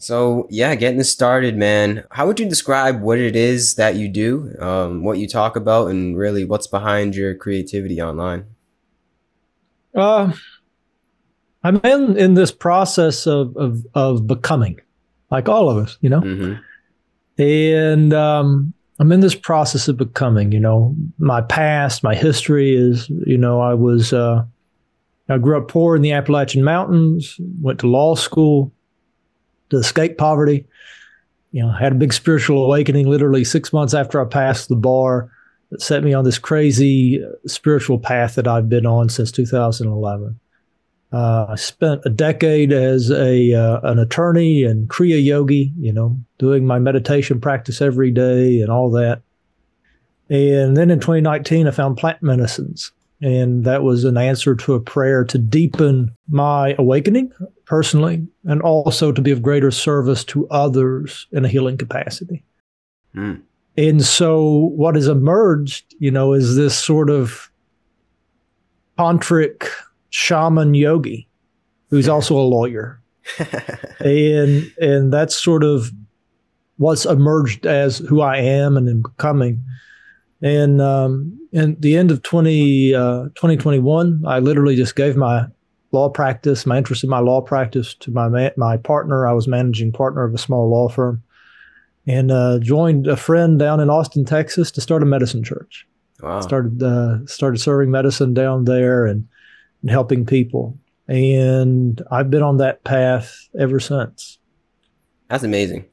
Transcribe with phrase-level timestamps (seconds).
[0.00, 2.04] So yeah, getting this started, man.
[2.10, 5.88] How would you describe what it is that you do, um, what you talk about,
[5.88, 8.46] and really what's behind your creativity online?
[9.94, 10.32] Uh,
[11.62, 14.80] I'm in in this process of of of becoming,
[15.30, 16.22] like all of us, you know.
[16.22, 17.42] Mm-hmm.
[17.42, 20.50] And um, I'm in this process of becoming.
[20.50, 24.44] You know, my past, my history is, you know, I was, uh,
[25.28, 28.72] I grew up poor in the Appalachian Mountains, went to law school
[29.70, 30.66] to escape poverty.
[31.52, 35.30] You know, had a big spiritual awakening literally six months after I passed the bar
[35.70, 40.38] that set me on this crazy spiritual path that I've been on since 2011.
[41.12, 46.16] Uh, I spent a decade as a uh, an attorney and Kriya yogi, you know,
[46.38, 49.22] doing my meditation practice every day and all that.
[50.28, 54.80] And then in 2019, I found plant medicines, and that was an answer to a
[54.80, 57.32] prayer to deepen my awakening
[57.70, 62.42] personally, and also to be of greater service to others in a healing capacity.
[63.14, 63.42] Mm.
[63.76, 67.48] And so, what has emerged, you know, is this sort of
[68.98, 69.68] tantric
[70.10, 71.28] shaman yogi
[71.90, 73.00] who's also a lawyer.
[74.00, 75.92] and and that's sort of
[76.78, 79.62] what's emerged as who I am and am becoming.
[80.42, 85.46] And um, in the end of 20, uh, 2021, I literally just gave my
[85.92, 89.26] law practice, my interest in my law practice to my ma- my partner.
[89.26, 91.22] I was managing partner of a small law firm,
[92.06, 95.86] and uh, joined a friend down in Austin, Texas, to start a medicine church.
[96.20, 96.40] Wow.
[96.40, 99.26] Started uh, started serving medicine down there, and
[99.82, 100.78] and helping people.
[101.08, 104.38] And I've been on that path ever since.
[105.28, 105.86] That's amazing.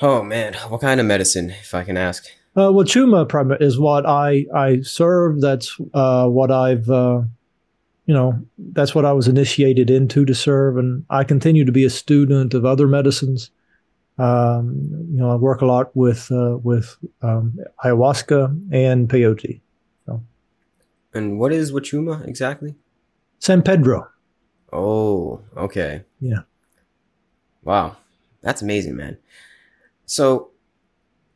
[0.00, 2.24] Oh man, what kind of medicine, if I can ask?
[2.56, 5.40] Uh, well, Chuma is what I I serve.
[5.40, 7.22] That's uh, what I've uh,
[8.08, 8.40] you know
[8.72, 12.54] that's what I was initiated into to serve, and I continue to be a student
[12.54, 13.52] of other medicines.
[14.18, 19.60] Um, you know, I work a lot with uh, with um, ayahuasca and peyote.
[21.14, 22.74] And what is Wachuma exactly?
[23.38, 24.08] San Pedro.
[24.72, 26.04] Oh, okay.
[26.20, 26.40] Yeah.
[27.62, 27.96] Wow.
[28.42, 29.18] That's amazing, man.
[30.06, 30.50] So,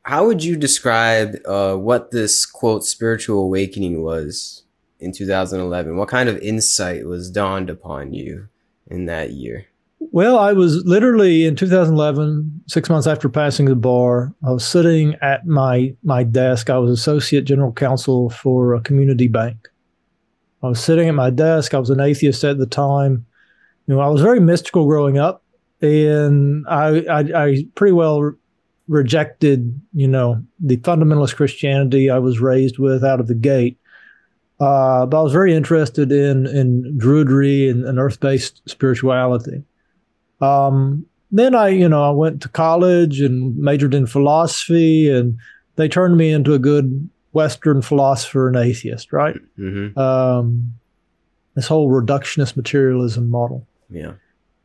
[0.02, 4.61] how would you describe uh, what this quote spiritual awakening was
[5.02, 5.96] in 2011?
[5.96, 8.48] What kind of insight was dawned upon you
[8.86, 9.66] in that year?
[10.10, 14.34] Well, I was literally in 2011, six months after passing the bar.
[14.46, 16.70] I was sitting at my my desk.
[16.70, 19.68] I was associate general counsel for a community bank.
[20.62, 21.74] I was sitting at my desk.
[21.74, 23.26] I was an atheist at the time.
[23.86, 25.44] You know, I was very mystical growing up,
[25.80, 28.34] and I I, I pretty well
[28.88, 33.78] rejected you know the fundamentalist Christianity I was raised with out of the gate.
[34.62, 39.64] Uh, but I was very interested in in druidry and, and earth based spirituality.
[40.40, 45.36] Um, then I, you know, I went to college and majored in philosophy, and
[45.74, 49.34] they turned me into a good Western philosopher and atheist, right?
[49.58, 49.98] Mm-hmm.
[49.98, 50.74] Um,
[51.54, 53.66] this whole reductionist materialism model.
[53.90, 54.12] Yeah,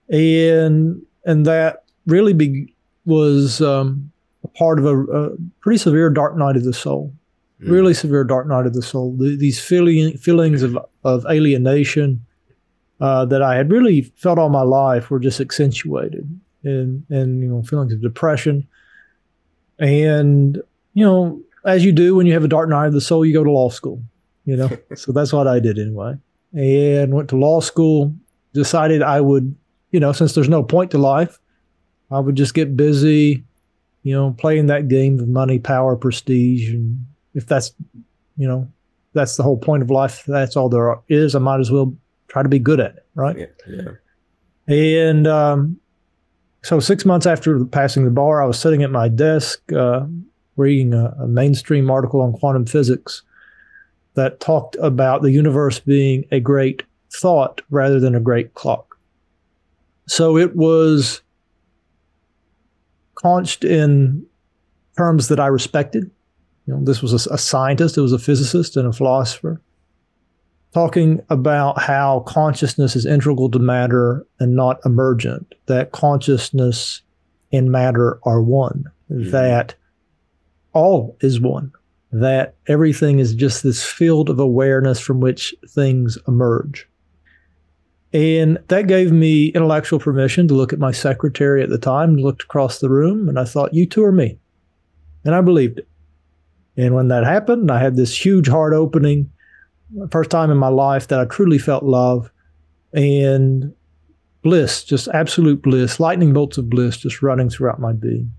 [0.09, 2.71] and and that really be,
[3.05, 4.11] was um,
[4.43, 5.29] a part of a, a,
[5.61, 7.13] pretty severe dark night of the soul.
[7.61, 7.71] Mm.
[7.71, 9.15] Really severe dark night of the soul.
[9.17, 12.25] The, these feeling, feelings of of alienation,
[12.99, 16.29] uh, that I had really felt all my life were just accentuated,
[16.63, 18.67] and and you know feelings of depression,
[19.79, 20.61] and
[20.93, 23.33] you know as you do when you have a dark night of the soul, you
[23.33, 24.01] go to law school.
[24.45, 26.15] You know, so that's what I did anyway,
[26.53, 28.15] and went to law school.
[28.53, 29.55] Decided I would,
[29.91, 31.37] you know, since there's no point to life,
[32.09, 33.43] I would just get busy,
[34.03, 37.05] you know, playing that game of money, power, prestige, and
[37.37, 37.71] if that's,
[38.35, 38.67] you know,
[39.13, 40.23] that's the whole point of life.
[40.27, 41.35] That's all there is.
[41.35, 41.95] I might as well
[42.27, 43.37] try to be good at it, right?
[43.37, 43.45] Yeah.
[44.67, 45.05] yeah.
[45.07, 45.79] And um,
[46.63, 50.05] so six months after passing the bar, I was sitting at my desk uh,
[50.55, 53.21] reading a, a mainstream article on quantum physics
[54.15, 56.81] that talked about the universe being a great
[57.13, 58.97] thought rather than a great clock.
[60.07, 61.21] So it was
[63.15, 64.25] conched in
[64.97, 66.09] terms that I respected.
[66.67, 69.61] You know, this was a, a scientist, it was a physicist and a philosopher
[70.73, 77.01] talking about how consciousness is integral to matter and not emergent, that consciousness
[77.51, 79.31] and matter are one, mm-hmm.
[79.31, 79.75] that
[80.73, 81.71] all is one,
[82.11, 86.87] that everything is just this field of awareness from which things emerge.
[88.13, 92.43] And that gave me intellectual permission to look at my secretary at the time looked
[92.43, 94.39] across the room and I thought, you two are me.
[95.25, 95.87] And I believed it.
[96.77, 99.31] And when that happened, I had this huge heart opening
[100.11, 102.31] first time in my life that I truly felt love.
[102.93, 103.73] And
[104.41, 108.31] bliss, just absolute bliss, lightning bolts of bliss just running throughout my being.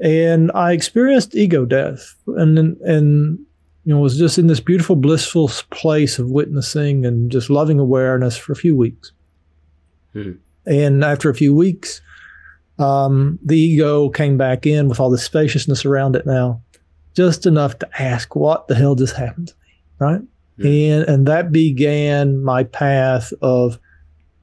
[0.00, 3.38] And I experienced ego death and and
[3.84, 8.36] you know was just in this beautiful blissful place of witnessing and just loving awareness
[8.36, 9.10] for a few weeks.
[10.12, 10.32] Hmm.
[10.66, 12.00] And after a few weeks,
[12.78, 16.62] um, the ego came back in with all the spaciousness around it now,
[17.18, 19.82] just enough to ask, what the hell just happened to me?
[19.98, 20.20] Right.
[20.58, 23.80] And, and that began my path of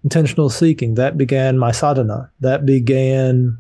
[0.03, 0.95] intentional seeking.
[0.95, 2.31] That began my sadhana.
[2.41, 3.57] That began,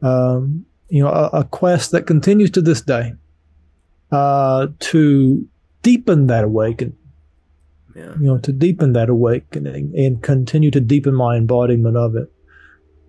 [0.00, 3.14] um, you know, a, a, quest that continues to this day
[4.12, 5.48] uh, to
[5.82, 6.96] deepen that awakening.
[7.96, 8.14] Yeah.
[8.14, 12.32] You know, to deepen that awakening and continue to deepen my embodiment of it.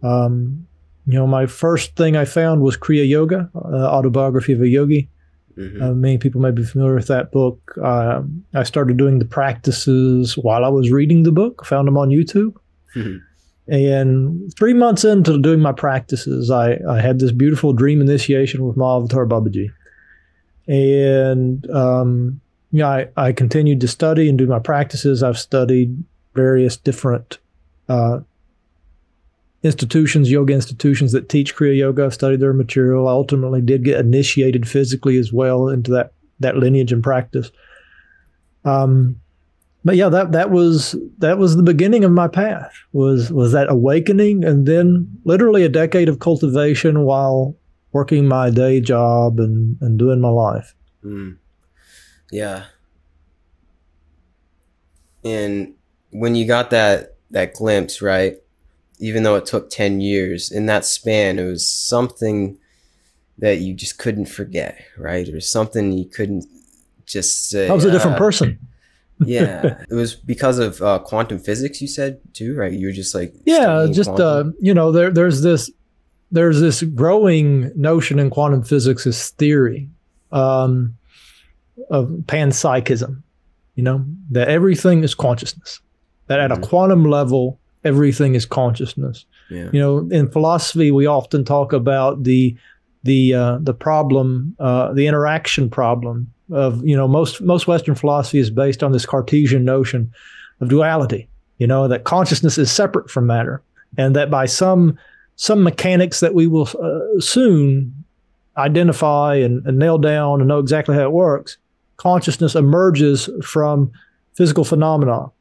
[0.01, 0.65] Um,
[1.05, 5.09] you know, my first thing I found was Kriya Yoga, uh, autobiography of a yogi.
[5.57, 5.81] Mm-hmm.
[5.81, 7.75] Uh, many people may be familiar with that book.
[7.81, 8.23] Uh,
[8.53, 11.65] I started doing the practices while I was reading the book.
[11.65, 12.55] Found them on YouTube.
[12.95, 13.17] Mm-hmm.
[13.73, 18.75] And three months into doing my practices, I, I had this beautiful dream initiation with
[18.75, 19.69] Mahavatar Babaji.
[20.67, 22.41] And, um,
[22.71, 25.23] yeah, I, I continued to study and do my practices.
[25.23, 26.03] I've studied
[26.33, 27.37] various different
[27.87, 28.19] uh,
[29.63, 32.05] institutions, yoga institutions that teach Kriya Yoga.
[32.05, 33.07] I've studied their material.
[33.07, 37.51] I ultimately did get initiated physically as well into that that lineage and practice.
[38.65, 39.19] Um,
[39.85, 42.73] but yeah, that that was that was the beginning of my path.
[42.91, 47.55] Was was that awakening, and then literally a decade of cultivation while
[47.91, 50.73] working my day job and and doing my life.
[51.03, 51.37] Mm.
[52.31, 52.65] Yeah.
[55.23, 55.75] And
[56.11, 58.37] when you got that that glimpse, right?
[58.99, 62.57] Even though it took 10 years in that span it was something
[63.37, 65.27] that you just couldn't forget right?
[65.29, 66.45] Or something you couldn't
[67.05, 68.59] just say i was a different uh, person.
[69.25, 69.83] Yeah.
[69.89, 72.73] It was because of uh, quantum physics you said too right?
[72.73, 75.71] You were just like yeah just uh, you know there, there's this
[76.31, 79.87] there's this growing notion in quantum physics as theory
[80.31, 80.97] um,
[81.89, 83.21] of panpsychism
[83.75, 85.79] you know that everything is consciousness
[86.27, 86.63] that at mm-hmm.
[86.63, 89.25] a quantum level everything is consciousness.
[89.49, 89.69] Yeah.
[89.71, 92.55] You know, in philosophy, we often talk about the
[93.03, 98.39] the uh, the problem, uh, the interaction problem of you know most most Western philosophy
[98.39, 100.11] is based on this Cartesian notion
[100.61, 101.27] of duality.
[101.57, 103.61] You know that consciousness is separate from matter,
[103.97, 104.97] and that by some
[105.35, 108.03] some mechanics that we will uh, soon
[108.57, 111.57] identify and, and nail down and know exactly how it works,
[111.97, 113.91] consciousness emerges from
[114.35, 115.31] physical phenomena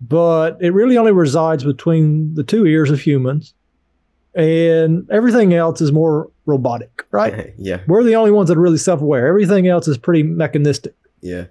[0.00, 3.54] but it really only resides between the two ears of humans
[4.34, 7.54] and everything else is more robotic, right?
[7.58, 7.80] yeah.
[7.86, 9.26] We're the only ones that are really self aware.
[9.26, 10.94] Everything else is pretty mechanistic.
[11.20, 11.46] Yeah.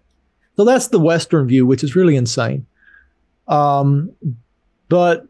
[0.57, 2.65] So that's the Western view, which is really insane.
[3.47, 4.11] Um,
[4.89, 5.25] but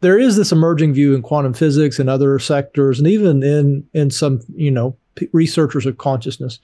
[0.00, 4.10] there is this emerging view in quantum physics and other sectors, and even in in
[4.10, 6.58] some you know p- researchers of consciousness.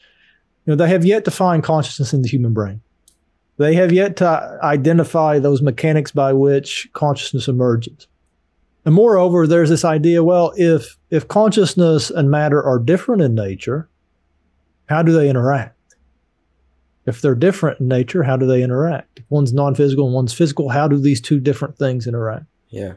[0.64, 2.82] You know, they have yet to find consciousness in the human brain.
[3.58, 8.06] They have yet to identify those mechanics by which consciousness emerges.
[8.84, 13.88] And moreover, there's this idea well, if, if consciousness and matter are different in nature,
[14.86, 15.74] how do they interact?
[17.04, 19.20] If they're different in nature, how do they interact?
[19.20, 22.44] If one's non physical and one's physical, how do these two different things interact?
[22.68, 22.94] Yeah.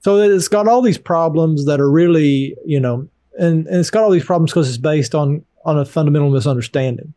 [0.00, 4.04] So it's got all these problems that are really, you know, and, and it's got
[4.04, 7.14] all these problems because it's based on on a fundamental misunderstanding.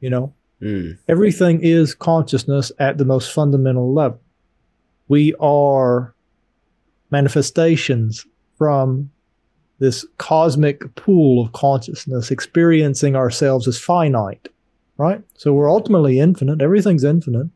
[0.00, 0.96] You know, Mm.
[1.08, 4.20] Everything is consciousness at the most fundamental level.
[5.08, 6.14] We are
[7.10, 8.24] manifestations
[8.56, 9.10] from
[9.80, 14.48] this cosmic pool of consciousness, experiencing ourselves as finite,
[14.96, 15.20] right?
[15.34, 17.48] So we're ultimately infinite, everything's infinite,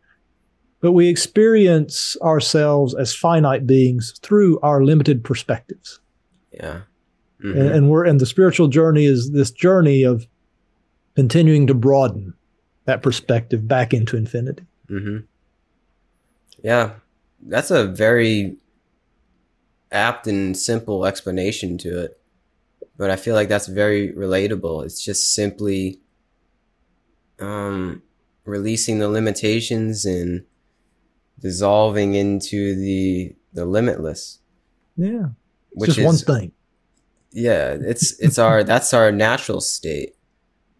[0.80, 6.00] but we experience ourselves as finite beings through our limited perspectives.
[6.52, 6.80] Yeah.
[7.42, 7.58] Mm-hmm.
[7.58, 10.26] And, and we're, and the spiritual journey is this journey of
[11.14, 12.34] continuing to broaden
[12.86, 14.64] that perspective back into infinity.
[14.88, 15.18] Mm-hmm.
[16.62, 16.92] Yeah,
[17.42, 18.56] that's a very
[19.92, 22.20] apt and simple explanation to it.
[22.96, 24.84] But I feel like that's very relatable.
[24.84, 26.00] It's just simply
[27.38, 28.02] um,
[28.44, 30.44] releasing the limitations and
[31.38, 34.38] dissolving into the the limitless.
[34.96, 35.28] Yeah,
[35.72, 36.52] which just is, one thing.
[37.32, 40.14] Yeah, it's it's our that's our natural state.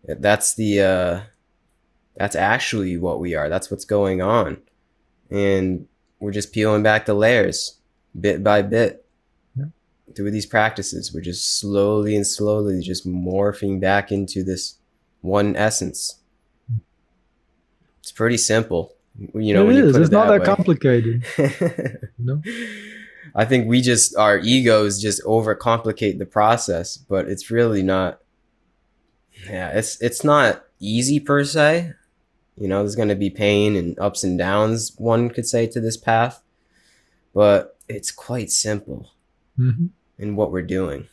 [0.09, 1.21] That's the uh,
[2.17, 3.49] that's actually what we are.
[3.49, 4.59] That's what's going on.
[5.31, 5.87] And
[6.19, 7.79] we're just peeling back the layers
[8.19, 9.05] bit by bit
[9.57, 9.67] yeah.
[10.15, 11.13] through these practices.
[11.13, 14.77] We're just slowly and slowly just morphing back into this
[15.21, 16.21] one essence.
[18.01, 18.95] It's pretty simple.
[19.35, 19.97] You know, it is.
[19.97, 21.25] It's it not that, that complicated.
[22.19, 22.43] no.
[23.35, 28.21] I think we just our egos just overcomplicate the process, but it's really not.
[29.47, 31.93] Yeah, it's it's not easy per se.
[32.57, 34.95] You know, there's going to be pain and ups and downs.
[34.97, 36.43] One could say to this path,
[37.35, 39.11] but it's quite simple
[39.59, 39.87] mm-hmm.
[40.19, 41.09] in what we're doing.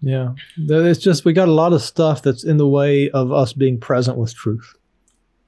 [0.00, 3.52] Yeah, it's just we got a lot of stuff that's in the way of us
[3.52, 4.76] being present with truth,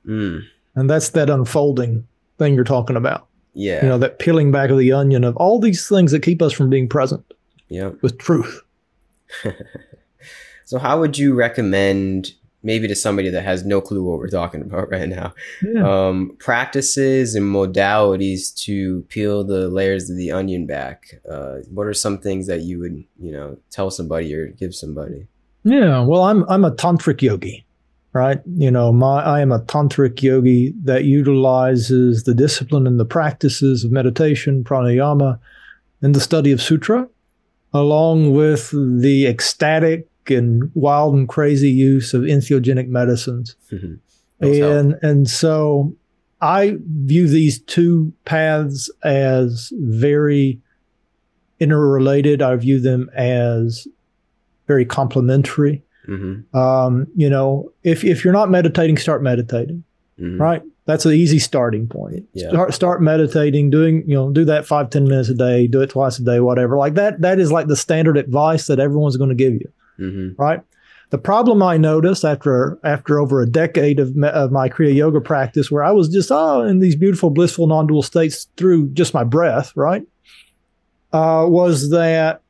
[0.05, 0.43] mm.
[0.75, 3.29] and that's that unfolding thing you're talking about.
[3.55, 3.83] Yeah.
[3.83, 6.53] You know, that peeling back of the onion of all these things that keep us
[6.53, 7.25] from being present.
[7.69, 7.91] Yeah.
[8.01, 8.63] With truth.
[10.65, 14.61] so how would you recommend maybe to somebody that has no clue what we're talking
[14.61, 16.09] about right now yeah.
[16.09, 21.95] um, practices and modalities to peel the layers of the onion back uh, what are
[21.95, 25.27] some things that you would you know tell somebody or give somebody
[25.65, 27.65] yeah well i'm i'm a tantric yogi
[28.13, 28.41] right?
[28.57, 33.85] You know, my I am a tantric yogi that utilizes the discipline and the practices
[33.85, 35.39] of meditation, pranayama,
[36.03, 37.09] and the study of sutra,
[37.73, 43.57] along with the ecstatic and wild and crazy use of entheogenic medicines.
[43.71, 43.95] Mm-hmm.
[44.43, 45.95] And and so
[46.41, 50.61] I view these two paths as very
[51.59, 52.41] interrelated.
[52.41, 53.87] I view them as
[54.67, 55.83] very complementary.
[56.09, 56.57] Mm-hmm.
[56.57, 59.85] Um, you know, if if you're not meditating, start meditating.
[60.19, 60.41] Mm-hmm.
[60.41, 60.63] Right.
[60.87, 62.25] That's an easy starting point.
[62.33, 62.49] Yeah.
[62.49, 65.91] Start start meditating, doing, you know, do that five, ten minutes a day, do it
[65.91, 66.77] twice a day, whatever.
[66.77, 69.71] Like that, that is like the standard advice that everyone's going to give you.
[70.01, 70.41] Mm-hmm.
[70.41, 70.61] Right.
[71.11, 75.71] The problem I noticed after after over a decade of, of my Kriya Yoga practice,
[75.71, 79.73] where I was just oh in these beautiful blissful non-dual states through just my breath,
[79.75, 80.03] right,
[81.13, 82.43] uh, was that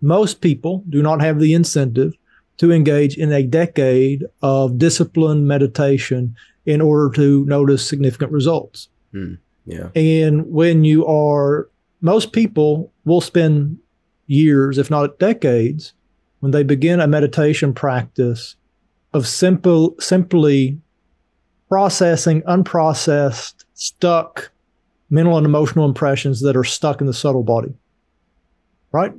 [0.00, 2.14] most people do not have the incentive
[2.56, 6.34] to engage in a decade of disciplined meditation
[6.66, 8.88] in order to notice significant results.
[9.14, 9.88] Mm, yeah.
[9.94, 11.68] And when you are,
[12.00, 13.78] most people will spend
[14.26, 15.92] years, if not decades,
[16.40, 18.56] when they begin a meditation practice
[19.12, 20.78] of simple, simply
[21.68, 24.50] processing unprocessed, stuck
[25.08, 27.74] mental and emotional impressions that are stuck in the subtle body.
[28.92, 29.12] Right?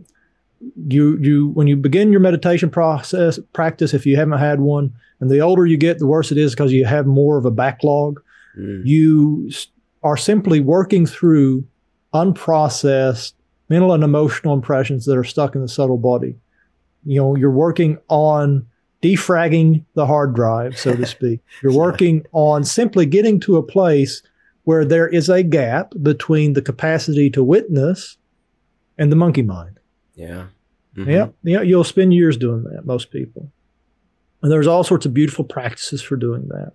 [0.87, 5.29] you you when you begin your meditation process practice if you haven't had one and
[5.29, 8.21] the older you get the worse it is because you have more of a backlog
[8.57, 8.81] mm.
[8.85, 9.49] you
[10.03, 11.65] are simply working through
[12.13, 13.33] unprocessed
[13.69, 16.35] mental and emotional impressions that are stuck in the subtle body
[17.05, 18.65] you know you're working on
[19.01, 24.21] defragging the hard drive so to speak you're working on simply getting to a place
[24.63, 28.17] where there is a gap between the capacity to witness
[28.97, 29.79] and the monkey mind
[30.21, 30.47] yeah.
[30.95, 31.09] Mm-hmm.
[31.09, 31.27] Yeah.
[31.43, 31.61] Yeah.
[31.61, 33.51] You'll spend years doing that, most people.
[34.41, 36.73] And there's all sorts of beautiful practices for doing that.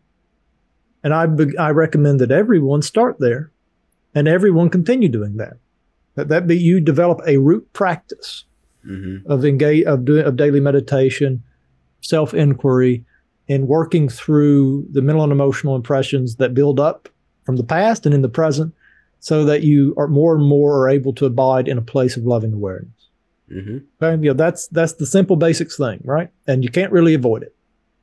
[1.02, 1.26] And I,
[1.62, 3.52] I recommend that everyone start there
[4.14, 5.58] and everyone continue doing that.
[6.14, 8.44] That, that be you develop a root practice
[8.88, 9.30] mm-hmm.
[9.30, 11.42] of engage of doing of daily meditation,
[12.00, 13.04] self inquiry,
[13.48, 17.08] and working through the mental and emotional impressions that build up
[17.44, 18.74] from the past and in the present,
[19.20, 22.24] so that you are more and more are able to abide in a place of
[22.24, 22.90] loving awareness.
[23.50, 23.78] Mm-hmm.
[24.02, 26.30] Okay, you know that's that's the simple basics thing, right?
[26.46, 27.54] And you can't really avoid it.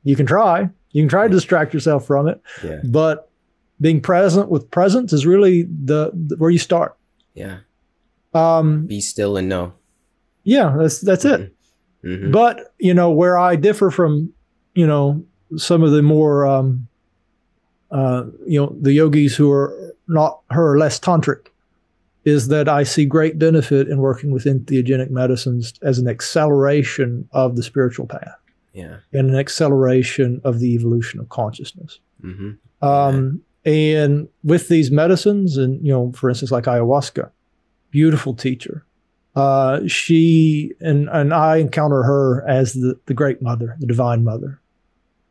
[0.02, 0.70] You can try.
[0.92, 2.80] You can try to distract yourself from it, yeah.
[2.84, 3.30] but
[3.80, 6.96] being present with presence is really the, the where you start.
[7.34, 7.58] Yeah.
[8.32, 9.74] Um, Be still and know.
[10.44, 11.42] Yeah, that's that's mm-hmm.
[11.42, 11.54] it.
[12.04, 12.30] Mm-hmm.
[12.30, 14.32] But you know where I differ from,
[14.74, 15.24] you know,
[15.56, 16.86] some of the more, um,
[17.90, 21.46] uh, you know, the yogis who are not her less tantric
[22.24, 27.56] is that I see great benefit in working with entheogenic medicines as an acceleration of
[27.56, 28.36] the spiritual path.
[28.72, 28.96] Yeah.
[29.12, 32.00] And an acceleration of the evolution of consciousness.
[32.22, 32.86] Mm-hmm.
[32.86, 37.30] Um, and with these medicines, and, you know, for instance, like ayahuasca,
[37.90, 38.84] beautiful teacher.
[39.34, 44.60] Uh, she and, and I encounter her as the, the great mother, the divine mother.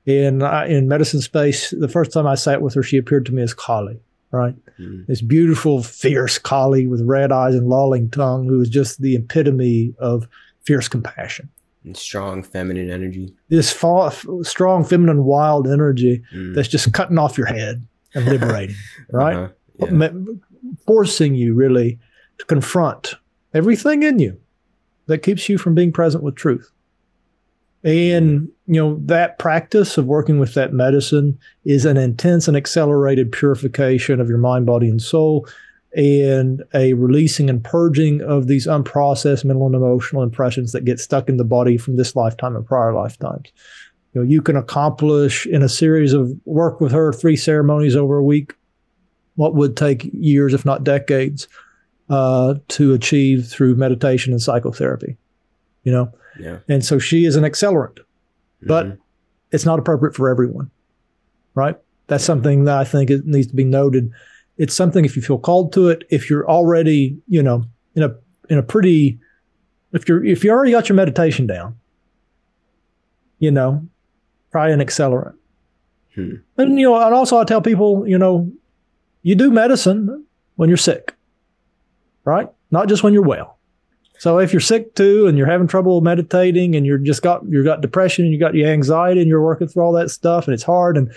[0.06, 3.34] In, uh, in medicine space, the first time I sat with her, she appeared to
[3.34, 4.02] me as Kali
[4.34, 4.56] right?
[4.80, 5.06] Mm.
[5.06, 9.94] This beautiful, fierce Kali with red eyes and lolling tongue, who is just the epitome
[10.00, 10.28] of
[10.64, 11.50] fierce compassion.
[11.86, 13.34] And strong feminine energy.
[13.50, 16.56] This fa- strong feminine wild energy mm.
[16.56, 18.76] that's just cutting off your head and liberating,
[19.12, 19.36] right?
[19.36, 19.88] Uh-huh.
[20.00, 20.10] Yeah.
[20.88, 22.00] Forcing you really
[22.40, 23.16] to confront
[23.54, 24.40] everything in you
[25.08, 26.72] that keeps you from being present with truth.
[27.84, 33.32] And, you know, that practice of working with that medicine is an intense and accelerated
[33.32, 35.46] purification of your mind, body, and soul,
[35.96, 41.28] and a releasing and purging of these unprocessed mental and emotional impressions that get stuck
[41.28, 43.52] in the body from this lifetime and prior lifetimes.
[44.14, 48.18] You know, you can accomplish in a series of work with her, three ceremonies over
[48.18, 48.54] a week,
[49.36, 51.48] what would take years, if not decades,
[52.10, 55.18] uh, to achieve through meditation and psychotherapy.
[55.84, 56.60] You know, yeah.
[56.68, 58.00] And so she is an accelerant,
[58.62, 59.02] but mm-hmm.
[59.52, 60.72] it's not appropriate for everyone,
[61.56, 61.78] right?
[62.08, 64.12] That's something that I think it needs to be noted.
[64.58, 68.16] It's something if you feel called to it, if you're already, you know, in a
[68.50, 69.20] in a pretty,
[69.92, 71.78] if you're if you already got your meditation down,
[73.40, 73.88] you know,
[74.52, 75.36] probably an accelerant.
[76.16, 76.36] Hmm.
[76.58, 78.52] And you know, and also I tell people, you know,
[79.24, 81.16] you do medicine when you're sick,
[82.25, 82.50] right?
[82.72, 83.58] Not just when you're well.
[84.20, 87.63] So if you're sick too, and you're having trouble meditating, and you're just got you
[87.63, 90.53] got depression, and you got your anxiety, and you're working through all that stuff, and
[90.53, 91.12] it's hard, and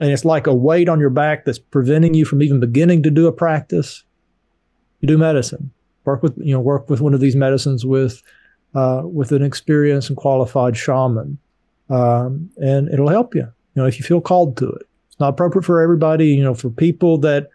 [0.00, 3.10] and it's like a weight on your back that's preventing you from even beginning to
[3.10, 4.02] do a practice.
[5.00, 5.70] You do medicine.
[6.04, 8.22] Work with you know work with one of these medicines with
[8.74, 11.38] uh, with an experienced and qualified shaman,
[11.88, 13.42] um, and it'll help you.
[13.42, 14.82] You know if you feel called to it.
[15.06, 16.28] It's not appropriate for everybody.
[16.28, 17.48] You know for people that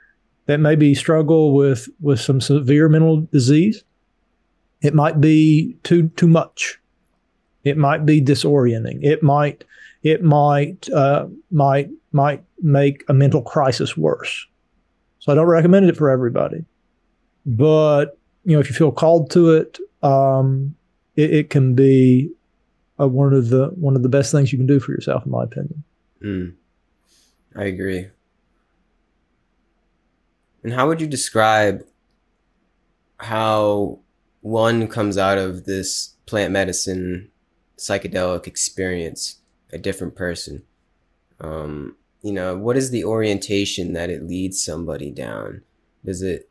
[0.49, 3.83] that maybe struggle with with some severe mental disease
[4.81, 6.79] it might be too too much.
[7.63, 9.03] It might be disorienting.
[9.03, 9.65] It might
[10.03, 14.47] it might uh, might might make a mental crisis worse.
[15.19, 16.63] So I don't recommend it for everybody.
[17.45, 20.75] But you know, if you feel called to it, um,
[21.15, 22.31] it, it, can be
[22.95, 25.43] one of the one of the best things you can do for yourself, in my
[25.43, 25.83] opinion.
[26.23, 26.53] Mm,
[27.55, 28.07] I agree.
[30.63, 31.85] And how would you describe
[33.17, 33.99] how
[34.41, 37.29] one comes out of this plant medicine
[37.77, 39.37] psychedelic experience
[39.71, 40.63] a different person?
[41.39, 45.61] Um, you know what is the orientation that it leads somebody down?
[46.03, 46.49] Does it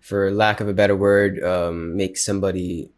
[0.00, 2.90] for lack of a better word um, make somebody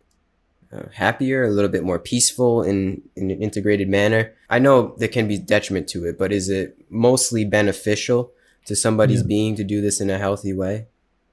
[0.72, 4.32] uh, happier a little bit more peaceful in, in an integrated manner?
[4.48, 8.32] I know there can be detriment to it but is it mostly beneficial
[8.64, 9.26] to somebody's yeah.
[9.26, 10.86] being to do this in a healthy way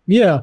[0.08, 0.42] yeah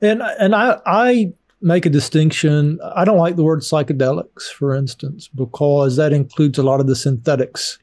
[0.00, 2.78] and and i i make a distinction.
[2.94, 6.96] I don't like the word psychedelics, for instance, because that includes a lot of the
[6.96, 7.78] synthetics,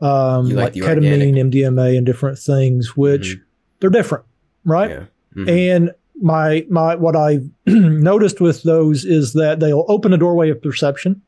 [0.00, 1.52] um, like, like ketamine, organic.
[1.52, 3.42] MDMA, and different things, which mm-hmm.
[3.80, 4.24] they're different,
[4.64, 4.90] right?
[4.90, 5.04] Yeah.
[5.36, 5.48] Mm-hmm.
[5.48, 10.62] And my my what I've noticed with those is that they'll open a doorway of
[10.62, 11.22] perception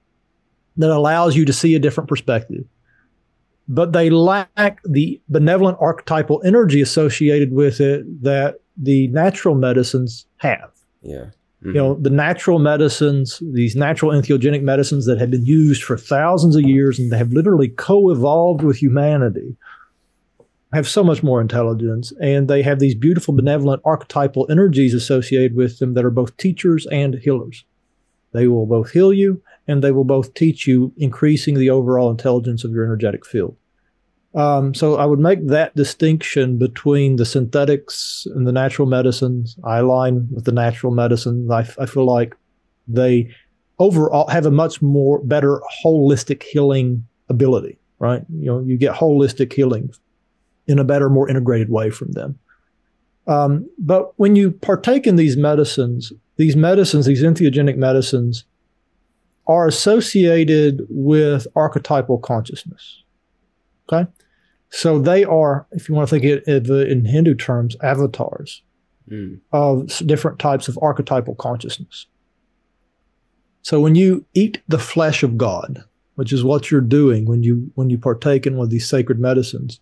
[0.77, 2.64] that allows you to see a different perspective.
[3.68, 10.70] But they lack the benevolent archetypal energy associated with it that the natural medicines have.
[11.03, 11.27] Yeah.
[11.62, 11.68] Mm-hmm.
[11.68, 16.57] You know, the natural medicines, these natural entheogenic medicines that have been used for thousands
[16.57, 19.57] of years and they have literally co-evolved with humanity
[20.72, 25.79] have so much more intelligence and they have these beautiful benevolent archetypal energies associated with
[25.79, 27.64] them that are both teachers and healers.
[28.33, 32.64] They will both heal you and they will both teach you, increasing the overall intelligence
[32.64, 33.57] of your energetic field.
[34.35, 39.57] Um, so I would make that distinction between the synthetics and the natural medicines.
[39.62, 41.51] I align with the natural medicines.
[41.51, 42.35] I, I feel like
[42.88, 43.31] they
[43.79, 48.25] overall have a much more better holistic healing ability, right?
[48.31, 49.90] You know, you get holistic healing
[50.66, 52.38] in a better, more integrated way from them.
[53.27, 58.44] Um, but when you partake in these medicines, these medicines, these entheogenic medicines,
[59.46, 63.02] are associated with archetypal consciousness.
[63.90, 64.11] Okay.
[64.70, 68.62] So they are, if you want to think of it in Hindu terms, avatars
[69.09, 69.38] mm.
[69.52, 72.07] of different types of archetypal consciousness.
[73.62, 77.70] So when you eat the flesh of God, which is what you're doing when you
[77.74, 79.81] when you partake in one of these sacred medicines,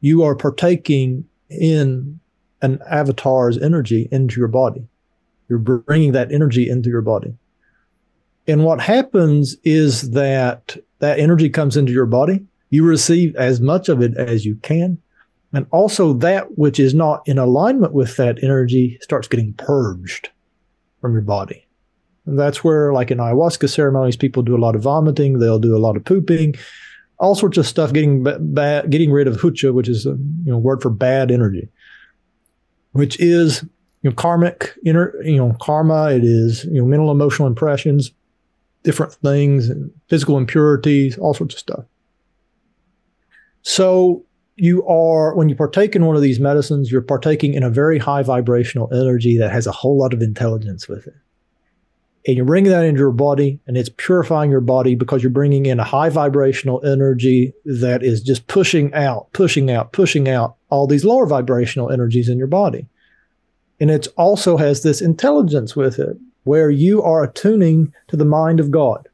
[0.00, 2.20] you are partaking in
[2.60, 4.86] an avatar's energy into your body.
[5.48, 7.34] You're bringing that energy into your body.
[8.46, 13.90] And what happens is that that energy comes into your body you receive as much
[13.90, 14.96] of it as you can.
[15.52, 20.30] And also, that which is not in alignment with that energy starts getting purged
[21.02, 21.66] from your body.
[22.24, 25.76] And that's where, like in ayahuasca ceremonies, people do a lot of vomiting, they'll do
[25.76, 26.54] a lot of pooping,
[27.18, 28.24] all sorts of stuff, getting
[28.54, 31.68] bad, getting rid of hucha, which is a you know word for bad energy,
[32.92, 33.62] which is
[34.00, 36.12] you know karmic inner you know karma.
[36.12, 38.12] It is you know mental emotional impressions,
[38.82, 41.84] different things, and physical impurities, all sorts of stuff.
[43.62, 44.24] So
[44.56, 47.98] you are, when you partake in one of these medicines, you're partaking in a very
[47.98, 51.14] high vibrational energy that has a whole lot of intelligence with it.
[52.26, 55.66] And you're bringing that into your body and it's purifying your body because you're bringing
[55.66, 60.86] in a high vibrational energy that is just pushing out, pushing out, pushing out all
[60.86, 62.86] these lower vibrational energies in your body.
[63.80, 68.60] And it also has this intelligence with it where you are attuning to the mind
[68.60, 69.08] of God.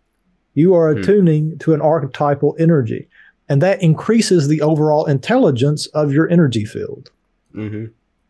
[0.54, 1.00] You are hmm.
[1.00, 3.08] attuning to an archetypal energy
[3.48, 7.10] and that increases the overall intelligence of your energy field.
[7.54, 7.86] Mm-hmm.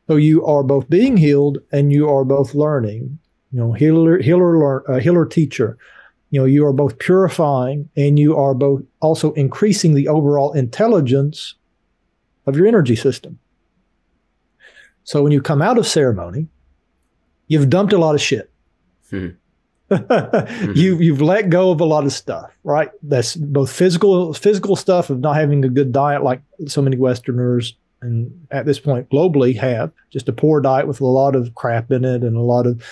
[0.06, 3.18] So you are both being healed and you are both learning.
[3.52, 5.76] You know, healer, healer, learn, uh, healer, teacher.
[6.30, 11.54] You know, you are both purifying and you are both also increasing the overall intelligence
[12.46, 13.38] of your energy system.
[15.04, 16.48] So when you come out of ceremony,
[17.48, 18.50] you've dumped a lot of shit.
[19.10, 19.28] Hmm.
[19.90, 20.72] mm-hmm.
[20.74, 22.90] you you've let go of a lot of stuff, right?
[23.02, 27.74] That's both physical physical stuff of not having a good diet, like so many Westerners
[28.00, 31.90] and at this point globally have just a poor diet with a lot of crap
[31.90, 32.82] in it and a lot of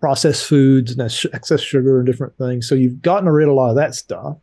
[0.00, 1.00] processed foods and
[1.32, 2.68] excess sugar and different things.
[2.68, 4.36] So you've gotten rid of a lot of that stuff.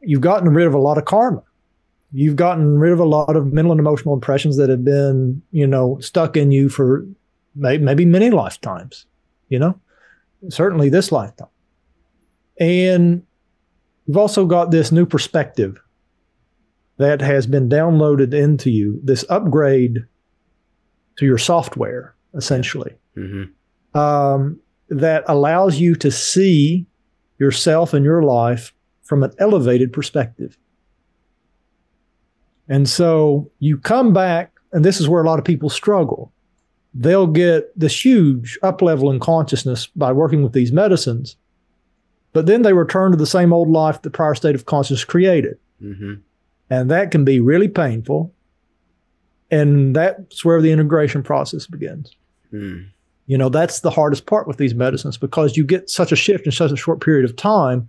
[0.00, 1.42] You've gotten rid of a lot of karma.
[2.12, 5.66] You've gotten rid of a lot of mental and emotional impressions that have been, you
[5.66, 7.06] know, stuck in you for
[7.54, 9.06] maybe many lifetimes,
[9.52, 9.78] you know,
[10.48, 11.46] certainly this lifetime.
[12.58, 13.22] And
[14.06, 15.78] you've also got this new perspective
[16.96, 20.06] that has been downloaded into you, this upgrade
[21.18, 23.98] to your software, essentially, mm-hmm.
[23.98, 26.86] um, that allows you to see
[27.38, 30.56] yourself and your life from an elevated perspective.
[32.68, 36.32] And so you come back, and this is where a lot of people struggle.
[36.94, 41.36] They'll get this huge up level in consciousness by working with these medicines,
[42.32, 45.58] but then they return to the same old life the prior state of consciousness created.
[45.82, 46.14] Mm-hmm.
[46.70, 48.32] And that can be really painful.
[49.50, 52.16] And that's where the integration process begins.
[52.52, 52.86] Mm.
[53.26, 56.46] You know, that's the hardest part with these medicines because you get such a shift
[56.46, 57.88] in such a short period of time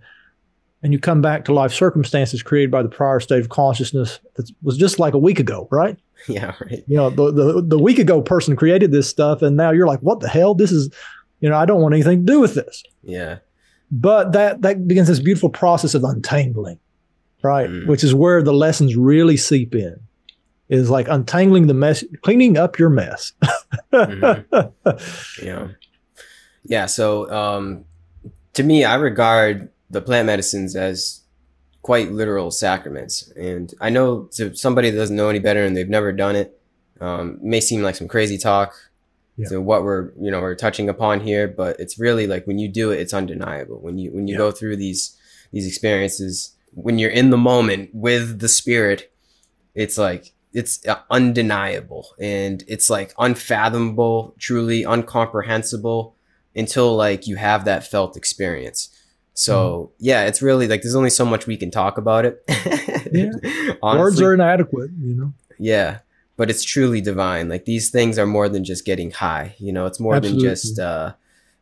[0.82, 4.50] and you come back to life circumstances created by the prior state of consciousness that
[4.62, 5.98] was just like a week ago, right?
[6.28, 6.82] Yeah, right.
[6.86, 10.00] You know, the, the the week ago person created this stuff, and now you're like,
[10.00, 10.54] what the hell?
[10.54, 10.88] This is,
[11.40, 12.82] you know, I don't want anything to do with this.
[13.02, 13.38] Yeah.
[13.90, 16.78] But that that begins this beautiful process of untangling
[17.44, 17.68] right?
[17.68, 17.86] Mm.
[17.86, 20.00] Which is where the lessons really seep in.
[20.70, 23.34] Is like untangling the mess, cleaning up your mess.
[23.92, 25.46] mm-hmm.
[25.46, 25.68] Yeah.
[26.64, 26.86] Yeah.
[26.86, 27.84] So um,
[28.54, 31.20] to me, I regard the plant medicines as
[31.84, 33.30] quite literal sacraments.
[33.36, 36.58] And I know to somebody that doesn't know any better and they've never done it,
[36.98, 38.74] um, may seem like some crazy talk
[39.36, 39.48] yeah.
[39.50, 42.68] to what we're you know we're touching upon here, but it's really like when you
[42.68, 43.78] do it, it's undeniable.
[43.80, 44.38] When you when you yeah.
[44.38, 45.14] go through these
[45.52, 49.12] these experiences, when you're in the moment with the spirit,
[49.74, 56.16] it's like it's undeniable and it's like unfathomable, truly uncomprehensible
[56.56, 58.88] until like you have that felt experience.
[59.34, 59.96] So mm.
[59.98, 62.42] yeah, it's really like there's only so much we can talk about it.
[63.12, 63.74] yeah.
[63.82, 65.32] Words are inadequate, you know.
[65.58, 65.98] Yeah.
[66.36, 67.48] But it's truly divine.
[67.48, 69.54] Like these things are more than just getting high.
[69.58, 70.42] You know, it's more Absolutely.
[70.42, 71.14] than just uh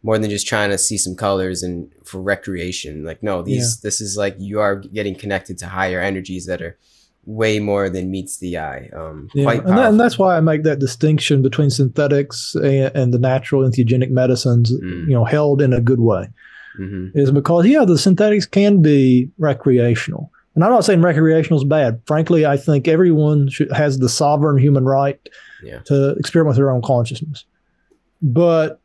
[0.02, 3.04] more than just trying to see some colors and for recreation.
[3.04, 3.88] Like, no, these yeah.
[3.88, 6.76] this is like you are getting connected to higher energies that are
[7.24, 8.90] way more than meets the eye.
[8.94, 9.50] Um, yeah.
[9.50, 13.62] and, that, and, that's why I make that distinction between synthetics and, and the natural
[13.62, 15.06] entheogenic medicines, mm.
[15.06, 16.28] you know, held in a good way.
[16.78, 17.18] Mm-hmm.
[17.18, 22.00] Is because yeah, the synthetics can be recreational, and I'm not saying recreational is bad.
[22.06, 25.20] Frankly, I think everyone should, has the sovereign human right
[25.62, 25.80] yeah.
[25.84, 27.44] to experiment with their own consciousness.
[28.22, 28.80] But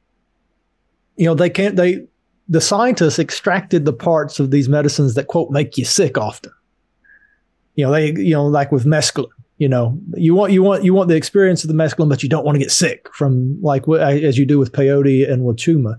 [1.18, 2.06] you know, they can't, they,
[2.48, 6.52] the scientists extracted the parts of these medicines that quote make you sick often.
[7.76, 10.94] You know, they, you know, like with mescaline, you know, you want, you want, you
[10.94, 13.88] want the experience of the mescaline, but you don't want to get sick from like
[13.90, 15.96] as you do with peyote and with chuma.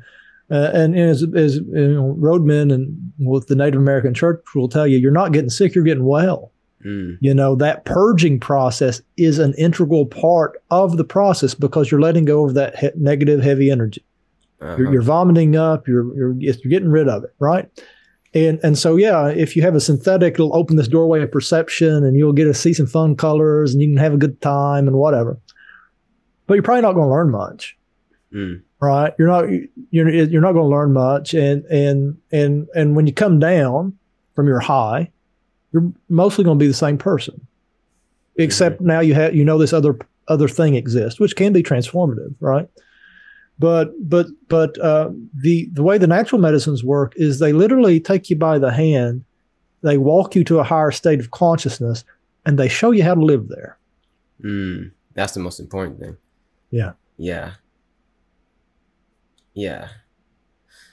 [0.51, 4.69] Uh, and, and, as, as you know, roadmen and with the Native American church will
[4.69, 6.53] tell you, you're not getting sick, you're getting well.
[6.85, 7.19] Mm.
[7.21, 12.25] You know, that purging process is an integral part of the process because you're letting
[12.25, 14.05] go of that he- negative, heavy energy.
[14.61, 14.77] Uh-huh.
[14.77, 15.87] You're, you're, vomiting up.
[15.87, 17.69] You're, you're you're getting rid of it, right?
[18.35, 22.05] And and so yeah, if you have a synthetic, it'll open this doorway of perception,
[22.05, 24.87] and you'll get to see some fun colors, and you can have a good time
[24.87, 25.39] and whatever.
[26.47, 27.77] But you're probably not going to learn much,
[28.33, 28.63] mm.
[28.81, 29.15] Right?
[29.19, 29.49] You're not
[29.91, 33.97] you're you're not going to learn much, and and and and when you come down
[34.35, 35.11] from your high,
[35.73, 37.47] you're mostly going to be the same person,
[38.37, 38.87] except mm-hmm.
[38.87, 42.69] now you have you know this other other thing exists, which can be transformative, right?
[43.59, 48.31] But but but uh, the the way the natural medicines work is they literally take
[48.31, 49.25] you by the hand,
[49.83, 52.05] they walk you to a higher state of consciousness,
[52.47, 53.77] and they show you how to live there.
[54.43, 56.17] Mm, that's the most important thing.
[56.71, 56.93] Yeah.
[57.17, 57.55] Yeah.
[59.59, 59.89] Yeah.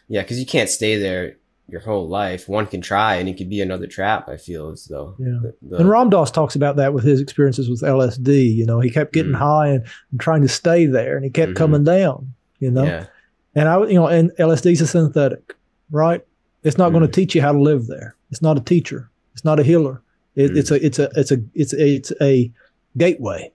[0.08, 2.47] Yeah, because you can't stay there your whole life.
[2.47, 4.30] One can try, and it could be another trap.
[4.30, 5.15] I feel as though.
[5.17, 5.39] Yeah.
[5.41, 8.54] The, the, and Ram Dass talks about that with his experiences with LSD.
[8.54, 9.39] You know, he kept getting mm.
[9.39, 11.58] high and, and, trying to stay there, and he kept mm-hmm.
[11.58, 12.84] coming down you know?
[12.84, 13.06] Yeah.
[13.54, 15.56] And I, you know, and LSD is a synthetic,
[15.91, 16.25] right?
[16.63, 16.93] It's not mm.
[16.93, 18.15] going to teach you how to live there.
[18.32, 19.10] It's not a teacher.
[19.34, 20.01] It's not a healer.
[20.36, 20.58] It.
[20.58, 22.51] It's a, it's a, it's a, it's a, it's a
[22.97, 23.51] gateway.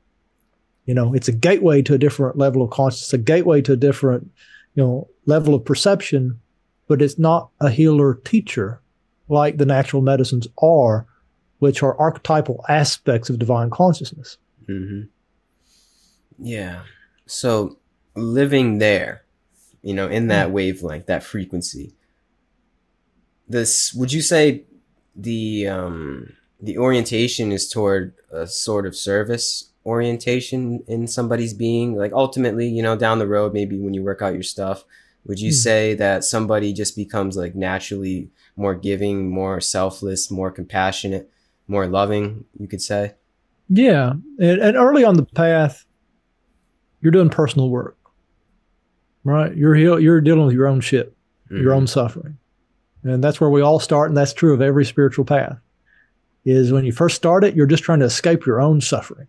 [0.86, 3.76] You know, it's a gateway to a different level of consciousness, a gateway to a
[3.76, 4.30] different,
[4.74, 6.40] you know, level of perception,
[6.88, 8.80] but it's not a healer teacher
[9.28, 11.06] like the natural medicines are,
[11.58, 14.38] which are archetypal aspects of divine consciousness.
[14.68, 15.02] Mm-hmm.
[16.44, 16.82] Yeah.
[17.26, 17.78] So
[18.16, 19.22] living there,
[19.82, 20.54] you know, in that mm-hmm.
[20.54, 21.94] wavelength, that frequency,
[23.48, 24.64] this would you say
[25.16, 32.12] the um the orientation is toward a sort of service orientation in somebody's being like
[32.12, 34.84] ultimately you know down the road maybe when you work out your stuff
[35.26, 35.54] would you mm.
[35.54, 41.28] say that somebody just becomes like naturally more giving more selfless more compassionate
[41.66, 43.14] more loving you could say
[43.68, 45.84] yeah and, and early on the path
[47.00, 47.98] you're doing personal work
[49.24, 51.12] right you're you're dealing with your own shit
[51.46, 51.60] mm-hmm.
[51.60, 52.38] your own suffering
[53.02, 55.58] and that's where we all start and that's true of every spiritual path
[56.44, 59.26] is when you first start it, you're just trying to escape your own suffering.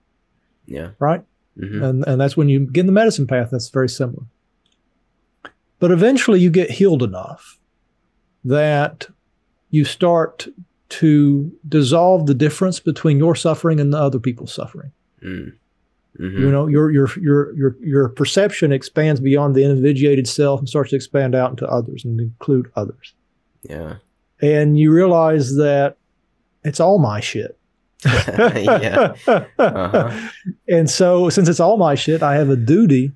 [0.72, 0.92] Yeah.
[1.00, 1.24] Right?
[1.58, 1.84] Mm-hmm.
[1.84, 4.24] And and that's when you get in the medicine path, that's very similar.
[5.80, 7.60] But eventually you get healed enough
[8.46, 9.08] that
[9.70, 10.48] you start
[10.90, 14.92] to dissolve the difference between your suffering and the other people's suffering.
[15.24, 15.54] Mm.
[16.20, 16.42] Mm-hmm.
[16.42, 20.90] You know, your your your your your perception expands beyond the individuated self and starts
[20.90, 23.14] to expand out into others and include others.
[23.64, 23.96] Yeah.
[24.42, 25.98] And you realize that
[26.64, 27.58] it's all my shit.
[28.06, 29.14] yeah.
[29.28, 30.30] Uh-huh.
[30.68, 33.14] And so, since it's all my shit, I have a duty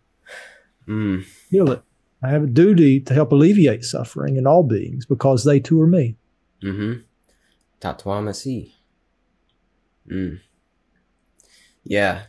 [0.88, 1.26] mm.
[1.50, 1.82] heal it.
[2.24, 5.88] I have a duty to help alleviate suffering in all beings because they too are
[5.88, 6.18] me.
[6.64, 7.02] Mm-hmm.
[7.82, 8.72] Tatwamasi.
[10.10, 10.40] Mm.
[11.84, 12.24] Yeah.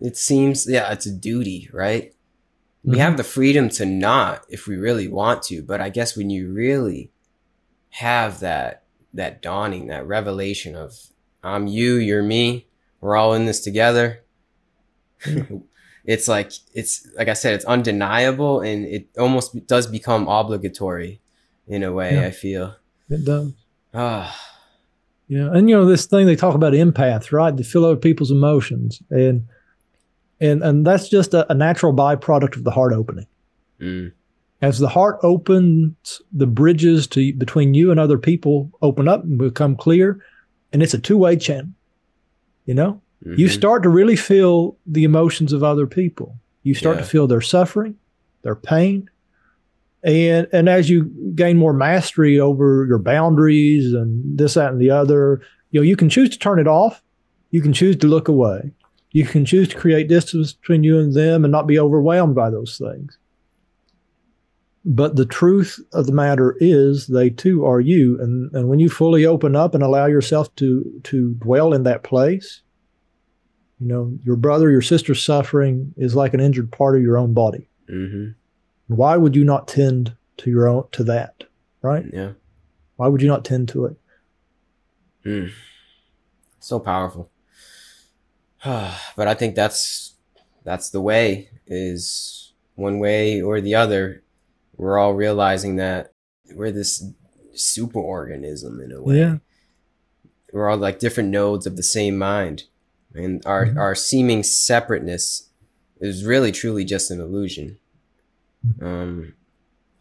[0.00, 2.10] It seems, yeah, it's a duty, right?
[2.10, 2.90] Mm-hmm.
[2.90, 6.30] We have the freedom to not if we really want to, but I guess when
[6.30, 7.10] you really
[7.90, 8.82] have that
[9.14, 10.92] that dawning, that revelation of
[11.44, 12.66] I'm you, you're me,
[13.00, 14.20] we're all in this together.
[16.04, 21.20] it's like it's like I said, it's undeniable and it almost does become obligatory
[21.66, 22.76] in a way, yeah, I feel.
[23.08, 23.52] It does.
[23.92, 24.38] Ah.
[25.28, 25.50] Yeah.
[25.52, 27.56] And you know, this thing they talk about empaths, right?
[27.56, 29.02] They feel other people's emotions.
[29.10, 29.46] And
[30.40, 33.26] and and that's just a, a natural byproduct of the heart opening.
[33.80, 34.12] Mm
[34.64, 39.36] as the heart opens, the bridges to between you and other people open up and
[39.36, 40.24] become clear,
[40.74, 41.70] and it's a two-way channel.
[42.66, 43.38] You know, mm-hmm.
[43.38, 46.36] you start to really feel the emotions of other people.
[46.64, 47.02] You start yeah.
[47.02, 47.96] to feel their suffering,
[48.42, 49.08] their pain,
[50.02, 54.90] and and as you gain more mastery over your boundaries and this, that, and the
[54.90, 57.02] other, you know, you can choose to turn it off.
[57.50, 58.72] You can choose to look away.
[59.12, 62.50] You can choose to create distance between you and them and not be overwhelmed by
[62.50, 63.16] those things.
[64.84, 68.20] But the truth of the matter is they too are you.
[68.20, 72.02] And, and when you fully open up and allow yourself to, to dwell in that
[72.02, 72.60] place,
[73.80, 77.32] you know, your brother, your sister's suffering is like an injured part of your own
[77.32, 77.68] body.
[77.90, 78.32] Mm-hmm.
[78.88, 81.44] Why would you not tend to your own, to that?
[81.80, 82.04] Right?
[82.12, 82.32] Yeah.
[82.96, 83.96] Why would you not tend to it?
[85.24, 85.50] Mm.
[86.60, 87.30] So powerful.
[88.64, 90.14] but I think that's,
[90.62, 94.23] that's the way is one way or the other
[94.76, 96.12] we're all realizing that
[96.52, 97.04] we're this
[97.54, 99.18] super organism in a way.
[99.18, 99.36] Yeah.
[100.52, 102.64] We're all like different nodes of the same mind.
[103.14, 103.78] And our, mm-hmm.
[103.78, 105.48] our seeming separateness
[106.00, 107.78] is really truly just an illusion.
[108.66, 108.86] Mm-hmm.
[108.86, 109.34] Um,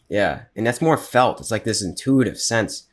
[0.10, 0.44] yeah.
[0.56, 1.40] And that's more felt.
[1.40, 2.88] It's like this intuitive sense,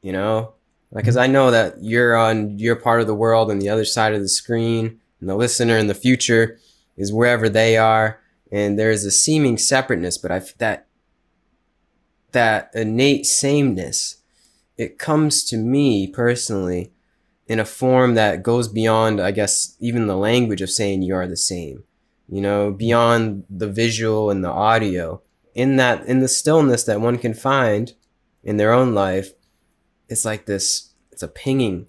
[0.00, 0.54] you know?
[0.90, 1.24] Like, cause mm-hmm.
[1.24, 4.20] I know that you're on your part of the world and the other side of
[4.20, 6.58] the screen and the listener in the future
[6.96, 8.20] is wherever they are.
[8.50, 10.86] And there's a seeming separateness, but I, that
[12.32, 14.22] that innate sameness,
[14.76, 16.92] it comes to me personally
[17.46, 21.26] in a form that goes beyond, I guess, even the language of saying you are
[21.26, 21.84] the same,
[22.28, 25.20] you know, beyond the visual and the audio.
[25.54, 27.92] In that, in the stillness that one can find
[28.42, 29.32] in their own life,
[30.08, 31.88] it's like this, it's a pinging.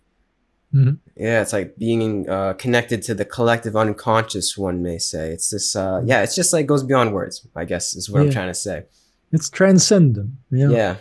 [0.73, 0.95] Mm-hmm.
[1.15, 5.31] Yeah, it's like being uh, connected to the collective unconscious, one may say.
[5.31, 8.25] It's this, uh, yeah, it's just like goes beyond words, I guess, is what yeah.
[8.25, 8.83] I'm trying to say.
[9.33, 10.29] It's transcendent.
[10.51, 10.69] Yeah.
[10.69, 10.95] Yeah.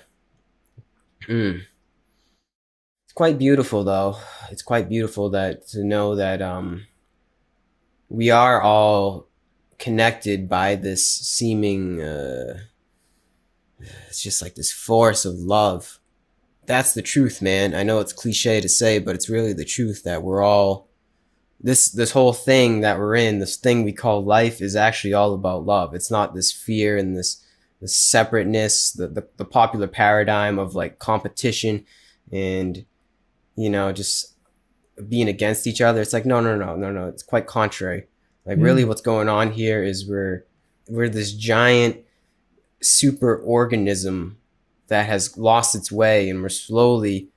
[1.28, 1.60] Mm.
[3.04, 4.16] It's quite beautiful, though.
[4.50, 6.86] It's quite beautiful that to know that um,
[8.08, 9.28] we are all
[9.78, 12.00] connected by this seeming.
[12.00, 12.60] Uh,
[14.08, 16.00] it's just like this force of love.
[16.64, 17.74] That's the truth, man.
[17.74, 20.88] I know it's cliche to say, but it's really the truth that we're all
[21.60, 25.34] this this whole thing that we're in, this thing we call life is actually all
[25.34, 25.94] about love.
[25.94, 27.44] It's not this fear and this
[27.82, 31.84] the separateness, the, the, the popular paradigm of like competition
[32.30, 32.86] and,
[33.56, 34.36] you know, just
[35.08, 36.00] being against each other.
[36.00, 37.08] It's like, no, no, no, no, no.
[37.08, 38.06] It's quite contrary.
[38.46, 38.64] Like yeah.
[38.64, 40.44] really, what's going on here is we're
[40.88, 41.98] we're this giant
[42.80, 44.38] super organism
[44.86, 47.28] that has lost its way, and we're slowly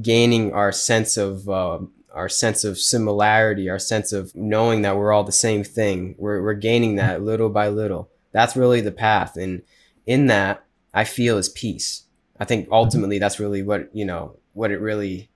[0.00, 1.80] gaining our sense of uh,
[2.12, 6.14] our sense of similarity, our sense of knowing that we're all the same thing.
[6.18, 8.10] We're we're gaining that little by little.
[8.32, 9.62] That's really the path, and
[10.08, 12.04] in that, I feel is peace.
[12.40, 15.30] I think ultimately that's really what you know what it really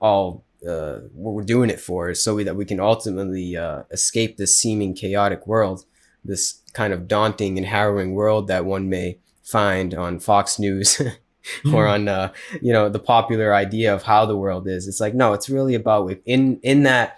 [0.00, 3.82] all uh, what we're doing it for is so we, that we can ultimately uh,
[3.90, 5.84] escape this seeming chaotic world,
[6.24, 11.00] this kind of daunting and harrowing world that one may find on Fox News
[11.72, 14.86] or on uh, you know the popular idea of how the world is.
[14.86, 17.16] It's like no, it's really about in in that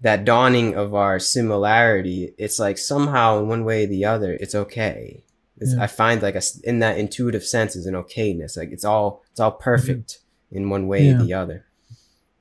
[0.00, 2.34] that dawning of our similarity.
[2.38, 5.22] It's like somehow in one way or the other, it's okay.
[5.60, 5.82] It's, yeah.
[5.82, 8.56] I find like a, in that intuitive sense is an okayness.
[8.56, 10.18] Like it's all it's all perfect
[10.48, 10.56] mm-hmm.
[10.56, 11.20] in one way yeah.
[11.20, 11.66] or the other.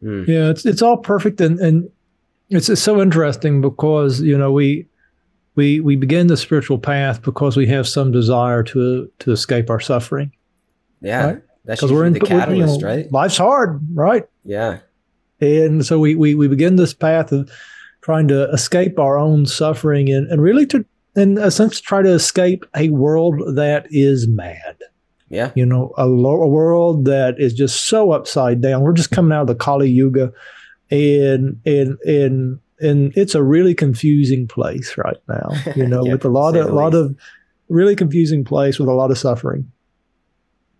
[0.02, 0.28] Mm.
[0.28, 1.90] Yeah, it's it's all perfect and and
[2.50, 4.88] it's, it's so interesting because you know we
[5.56, 9.80] we we begin the spiritual path because we have some desire to to escape our
[9.80, 10.32] suffering.
[11.02, 11.42] Yeah, right?
[11.66, 13.12] that's because we're in the catalyst, you know, right?
[13.12, 14.26] Life's hard, right?
[14.46, 14.80] Yeah,
[15.42, 17.52] and so we we we begin this path of
[18.02, 20.86] trying to escape our own suffering and and really to
[21.20, 24.78] in a sense try to escape a world that is mad.
[25.30, 25.52] Yeah.
[25.56, 28.82] You know, a, lo- a world that is just so upside down.
[28.82, 30.34] We're just coming out of the Kali Yuga
[30.92, 36.26] and and and and it's a really confusing place right now, you know, yeah, with
[36.26, 37.16] a lot of a lot of
[37.68, 39.72] really confusing place with a lot of suffering.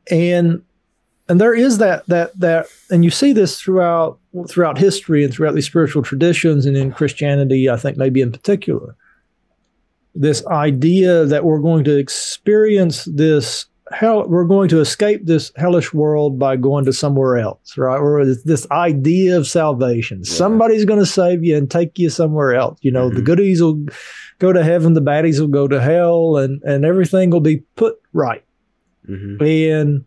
[0.10, 0.64] And
[1.28, 5.54] and there is that that that and you see this throughout throughout history and throughout
[5.54, 8.96] these spiritual traditions and in Christianity, I think maybe in particular.
[10.16, 15.94] This idea that we're going to experience this hell we're going to escape this hellish
[15.94, 20.32] world by going to somewhere else right or this idea of salvation yeah.
[20.32, 23.18] somebody's going to save you and take you somewhere else you know mm-hmm.
[23.18, 23.84] the goodies will
[24.38, 28.00] go to heaven the baddies will go to hell and and everything will be put
[28.14, 28.44] right
[29.08, 29.44] mm-hmm.
[29.44, 30.06] and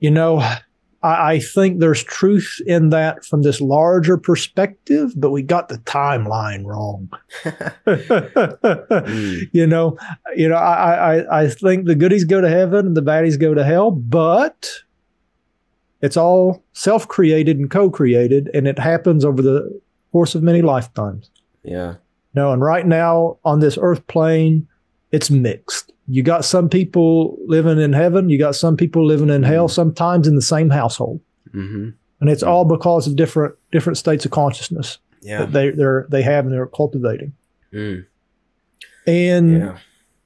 [0.00, 0.56] you know
[1.04, 5.78] I, I think there's truth in that from this larger perspective, but we got the
[5.78, 7.10] timeline wrong.
[7.44, 9.42] mm.
[9.52, 9.98] You know,
[10.34, 13.52] you know, I, I I think the goodies go to heaven and the baddies go
[13.52, 14.70] to hell, but
[16.00, 21.30] it's all self-created and co-created, and it happens over the course of many lifetimes.
[21.62, 21.96] Yeah.
[22.34, 24.68] No, and right now on this earth plane,
[25.14, 29.42] it's mixed you got some people living in heaven, you got some people living in
[29.42, 29.74] hell, mm-hmm.
[29.74, 31.90] sometimes in the same household, mm-hmm.
[32.20, 35.38] and it's all because of different different states of consciousness yeah.
[35.38, 37.32] that they they they have and they're cultivating.
[37.72, 38.06] Mm.
[39.06, 39.78] And yeah.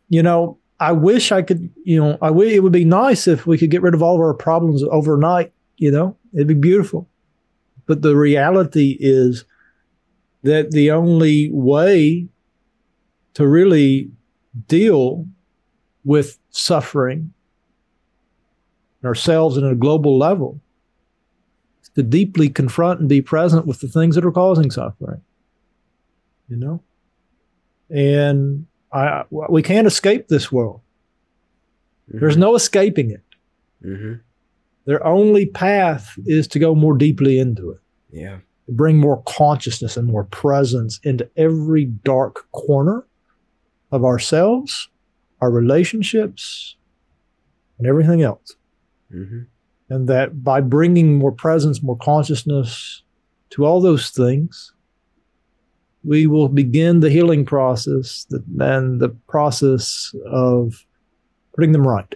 [0.08, 1.70] you know, I wish I could.
[1.84, 4.16] You know, I wish it would be nice if we could get rid of all
[4.16, 5.52] of our problems overnight.
[5.76, 7.08] You know, it'd be beautiful.
[7.86, 9.44] But the reality is
[10.42, 12.28] that the only way
[13.34, 14.10] to really
[14.66, 15.26] deal
[16.04, 17.32] with suffering
[19.04, 20.60] ourselves and at a global level
[21.94, 25.22] to deeply confront and be present with the things that are causing suffering
[26.48, 26.82] you know?
[27.90, 30.80] And I, we can't escape this world.
[32.08, 32.20] Mm-hmm.
[32.20, 33.22] there's no escaping it.
[33.84, 34.14] Mm-hmm.
[34.86, 37.80] their only path is to go more deeply into it.
[38.10, 38.38] Yeah.
[38.68, 43.06] Bring more consciousness and more presence into every dark corner
[43.90, 44.88] of ourselves
[45.40, 46.76] our relationships,
[47.78, 48.56] and everything else.
[49.14, 49.42] Mm-hmm.
[49.90, 53.02] And that by bringing more presence, more consciousness
[53.50, 54.72] to all those things,
[56.04, 58.26] we will begin the healing process
[58.58, 60.84] and the process of
[61.54, 62.14] putting them right.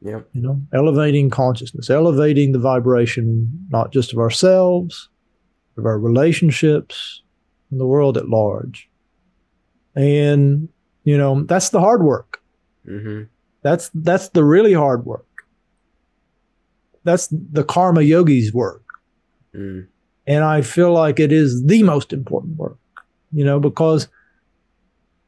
[0.00, 0.20] Yeah.
[0.32, 5.08] You know, elevating consciousness, elevating the vibration, not just of ourselves,
[5.76, 7.22] of our relationships,
[7.70, 8.88] and the world at large.
[9.94, 10.68] And
[11.04, 12.42] you know, that's the hard work.
[12.86, 13.24] Mm-hmm.
[13.62, 15.26] That's that's the really hard work.
[17.04, 18.82] That's the karma yogi's work.
[19.54, 19.86] Mm.
[20.26, 22.78] And I feel like it is the most important work,
[23.32, 24.08] you know, because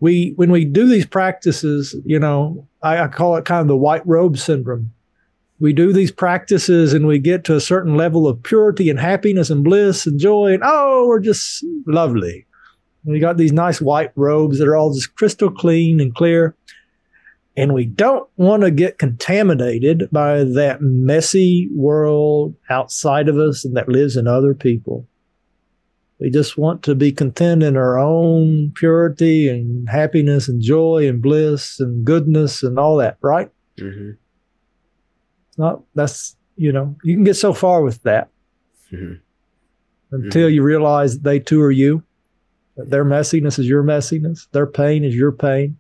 [0.01, 3.77] we when we do these practices, you know, I, I call it kind of the
[3.77, 4.93] white robe syndrome.
[5.59, 9.49] We do these practices and we get to a certain level of purity and happiness
[9.49, 12.46] and bliss and joy, and oh, we're just lovely.
[13.07, 16.57] We got these nice white robes that are all just crystal clean and clear.
[17.57, 23.77] And we don't want to get contaminated by that messy world outside of us and
[23.77, 25.07] that lives in other people.
[26.19, 31.23] We just want to be content in our own purity and happiness and joy and
[31.23, 33.51] bliss and goodness and all that, right?
[33.79, 34.13] Mm-hmm.
[35.59, 38.31] Not that's you know you can get so far with that
[38.93, 39.15] mm-hmm.
[40.11, 40.55] until mm-hmm.
[40.55, 42.03] you realize that they too are you
[42.77, 44.49] Their messiness is your messiness.
[44.53, 45.79] Their pain is your pain,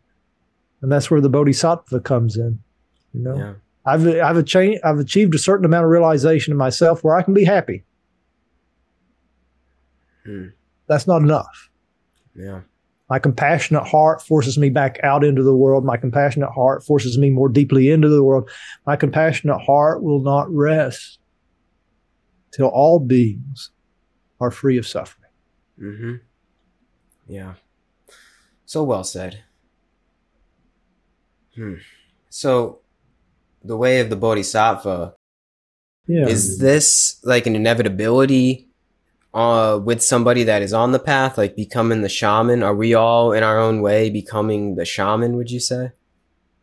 [0.80, 2.58] and that's where the bodhisattva comes in.
[3.12, 3.54] You know, yeah.
[3.84, 7.34] I've I've achieved I've achieved a certain amount of realization in myself where I can
[7.34, 7.84] be happy.
[10.24, 10.48] Hmm.
[10.86, 11.70] That's not enough.
[12.34, 12.60] Yeah.
[13.08, 15.84] My compassionate heart forces me back out into the world.
[15.84, 18.50] My compassionate heart forces me more deeply into the world.
[18.84, 21.20] My compassionate heart will not rest
[22.50, 23.70] till all beings
[24.40, 25.30] are free of suffering.
[25.80, 26.14] Mm-hmm.
[27.26, 27.54] Yeah.
[28.64, 29.42] So well said.
[31.54, 31.74] Hmm.
[32.28, 32.80] So,
[33.64, 35.14] the way of the bodhisattva.
[36.06, 36.26] Yeah.
[36.26, 38.68] Is this like an inevitability
[39.34, 42.62] uh, with somebody that is on the path, like becoming the shaman?
[42.62, 45.36] Are we all in our own way becoming the shaman?
[45.36, 45.92] Would you say?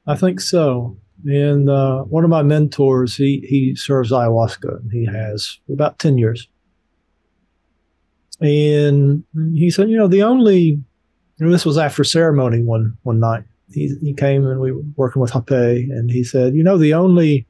[0.07, 0.97] I think so.
[1.25, 4.91] And uh, one of my mentors, he he serves ayahuasca.
[4.91, 6.47] He has about ten years,
[8.43, 9.23] and
[9.53, 10.83] he said, you know, the only,
[11.39, 13.43] know, this was after ceremony one one night.
[13.71, 16.93] He he came and we were working with Hape, and he said, you know, the
[16.93, 17.47] only,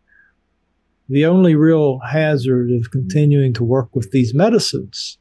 [1.10, 5.18] the only real hazard of continuing to work with these medicines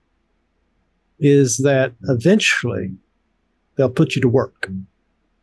[1.19, 2.95] is that eventually
[3.77, 4.71] they'll put you to work,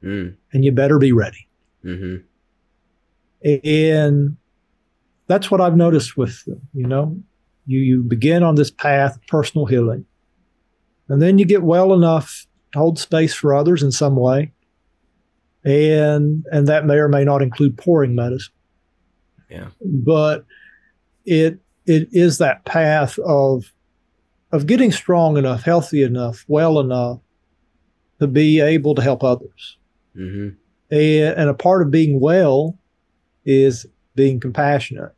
[0.04, 0.36] mm.
[0.54, 1.48] and you better be ready.
[1.84, 2.18] Mm-hmm.
[3.66, 4.38] And
[5.28, 7.18] that's what I've noticed with them, you know.
[7.66, 10.06] You you begin on this path of personal healing.
[11.10, 14.52] And then you get well enough to hold space for others in some way.
[15.66, 18.54] And and that may or may not include pouring medicine.
[19.50, 19.70] Yeah.
[19.84, 20.46] But
[21.26, 23.74] it it is that path of
[24.52, 27.20] of getting strong enough, healthy enough, well enough
[28.20, 29.78] to be able to help others.
[30.16, 30.56] Mm-hmm.
[30.92, 32.78] And, and a part of being well
[33.46, 33.86] is
[34.16, 35.14] being compassionate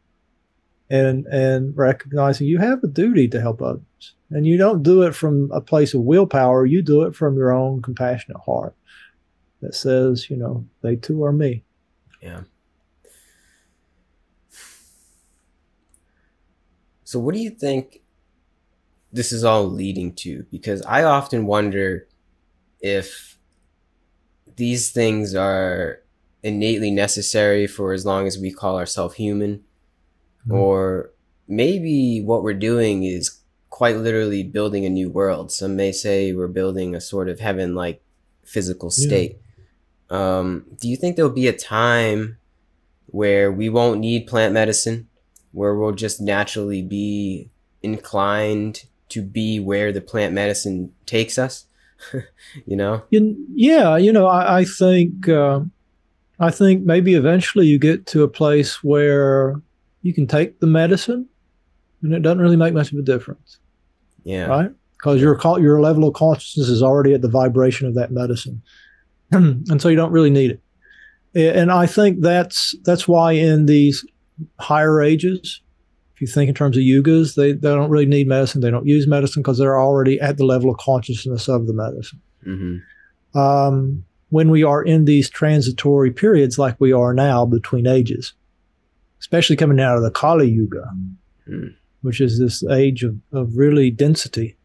[0.92, 4.14] and and recognizing you have a duty to help others.
[4.30, 6.66] And you don't do it from a place of willpower.
[6.66, 8.76] You do it from your own compassionate heart
[9.62, 11.64] that says you know they too are me.
[12.22, 12.42] Yeah.
[17.06, 18.02] So what do you think
[19.14, 20.46] this is all leading to?
[20.52, 22.08] Because i often wonder
[22.82, 23.38] if
[24.56, 26.02] these things are
[26.44, 29.64] innately necessary for as long as we call ourselves human
[30.42, 30.54] mm-hmm.
[30.54, 31.12] or
[31.48, 33.40] maybe what we're doing is
[33.70, 35.52] quite literally building a new world.
[35.52, 38.02] Some may say we're building a sort of heaven like
[38.44, 39.40] physical state.
[40.10, 40.40] Yeah.
[40.40, 42.38] um, do you think there'll be a time
[43.08, 45.08] where we won't need plant medicine?
[45.52, 47.50] Where we'll just naturally be
[47.82, 51.66] inclined to be where the plant medicine takes us?
[52.66, 53.04] You know?
[53.10, 55.62] Yeah you know i, I think uh,
[56.40, 59.62] I think maybe eventually you get to a place where
[60.02, 61.28] you can take the medicine
[62.02, 63.60] and it doesn't really make much of a difference.
[64.24, 64.46] Yeah.
[64.46, 64.72] Right?
[64.94, 68.62] Because your your level of consciousness is already at the vibration of that medicine.
[69.32, 70.62] and so you don't really need it.
[71.56, 74.06] And I think that's that's why in these
[74.60, 75.62] higher ages,
[76.14, 78.62] if you think in terms of yugas, they, they don't really need medicine.
[78.62, 82.22] They don't use medicine because they're already at the level of consciousness of the medicine.
[82.46, 83.40] Mm-hmm.
[83.40, 88.34] Um, when we are in these transitory periods like we are now between ages,
[89.32, 90.84] especially coming out of the Kali Yuga,
[91.48, 91.74] mm.
[92.02, 94.58] which is this age of, of really density,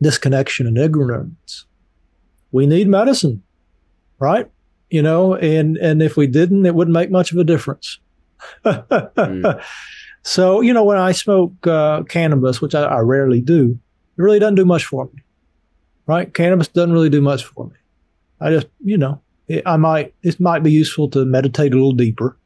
[0.00, 1.66] disconnection, and ignorance.
[2.52, 3.42] We need medicine,
[4.18, 4.50] right?
[4.88, 7.98] You know, and and if we didn't, it wouldn't make much of a difference.
[8.64, 9.62] mm.
[10.26, 13.78] So, you know, when I smoke uh, cannabis, which I, I rarely do,
[14.18, 15.22] it really doesn't do much for me,
[16.06, 16.34] right?
[16.34, 17.76] Cannabis doesn't really do much for me.
[18.40, 21.92] I just, you know, it, I might, it might be useful to meditate a little
[21.92, 22.36] deeper,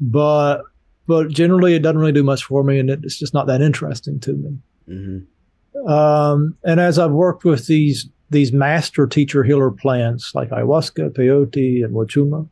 [0.00, 0.62] but,
[1.06, 4.20] but generally it doesn't really do much for me and it's just not that interesting
[4.20, 4.58] to me.
[4.88, 5.88] Mm-hmm.
[5.88, 11.84] Um, and as I've worked with these, these master teacher healer plants like ayahuasca, peyote,
[11.84, 12.48] and wachuma,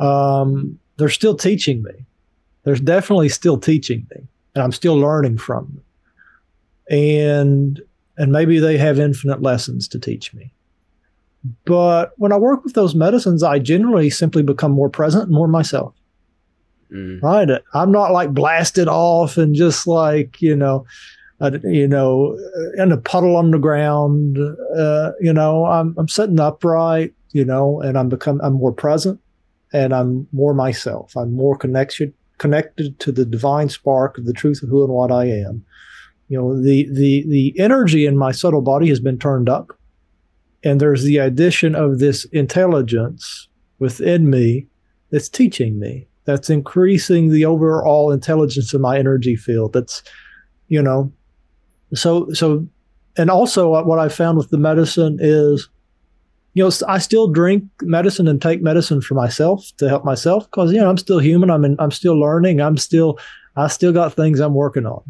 [0.00, 1.92] um, they're still teaching me.
[2.64, 5.84] They're definitely still teaching me, and I'm still learning from them.
[6.90, 7.82] And
[8.18, 10.52] and maybe they have infinite lessons to teach me.
[11.64, 15.48] But when I work with those medicines, I generally simply become more present and more
[15.48, 15.94] myself.
[16.92, 17.22] Mm.
[17.22, 17.60] Right?
[17.74, 20.86] I'm not like blasted off and just like, you know,
[21.40, 22.38] uh, you know,
[22.76, 24.38] in a puddle on the ground.
[24.76, 29.20] Uh, you know, I'm, I'm sitting upright, you know, and I'm become, I'm more present
[29.72, 31.16] and I'm more myself.
[31.16, 35.12] I'm more connected, connected to the divine spark of the truth of who and what
[35.12, 35.64] I am.
[36.28, 39.76] You know, the, the, the energy in my subtle body has been turned up
[40.62, 44.66] and there's the addition of this intelligence within me
[45.10, 49.72] that's teaching me, that's increasing the overall intelligence of my energy field.
[49.72, 50.02] That's,
[50.68, 51.12] you know,
[51.94, 52.66] so, so
[53.16, 55.68] and also what I found with the medicine is,
[56.54, 60.72] you know, I still drink medicine and take medicine for myself to help myself because
[60.72, 61.50] you know I'm still human.
[61.50, 62.60] I'm in, I'm still learning.
[62.60, 63.18] I'm still
[63.56, 65.02] I still got things I'm working on,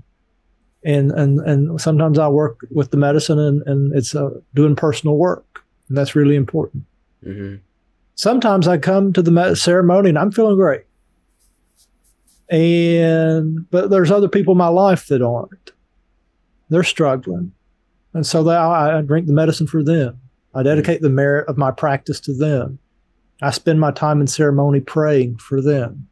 [0.85, 5.17] and and and sometimes I work with the medicine and and it's uh, doing personal
[5.17, 6.85] work, and that's really important.
[7.25, 7.57] Mm-hmm.
[8.17, 10.83] Sometimes I come to the ceremony and I'm feeling great,
[12.51, 15.73] and but there's other people in my life that aren't.
[16.69, 17.53] They're struggling
[18.15, 20.21] and so I, I drink the medicine for them.
[20.55, 22.79] I dedicate the merit of my practice to them.
[23.41, 26.09] I spend my time in ceremony praying for them.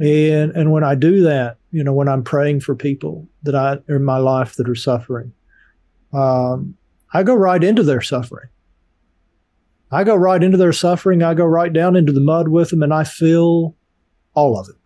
[0.00, 3.78] And and when I do that, you know, when I'm praying for people that I
[3.88, 5.32] in my life that are suffering,
[6.12, 6.76] um,
[7.12, 8.48] I go right into their suffering.
[9.90, 11.22] I go right into their suffering.
[11.22, 13.74] I go right down into the mud with them, and I feel
[14.34, 14.76] all of it,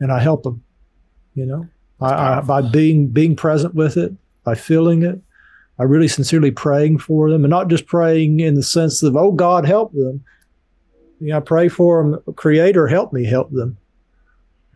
[0.00, 0.62] and I help them.
[1.34, 1.68] You know,
[2.00, 4.12] I, I, by being being present with it,
[4.44, 5.20] by feeling it,
[5.76, 9.32] by really sincerely praying for them, and not just praying in the sense of, oh,
[9.32, 10.24] God, help them.
[11.20, 13.78] You know, I pray for them, Creator, help me help them.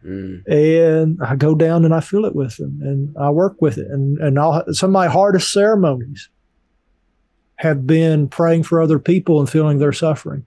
[0.05, 0.47] Mm.
[0.47, 3.89] And I go down and I feel it with them and I work with it.
[3.89, 6.29] And, and I'll, some of my hardest ceremonies
[7.57, 10.47] have been praying for other people and feeling their suffering.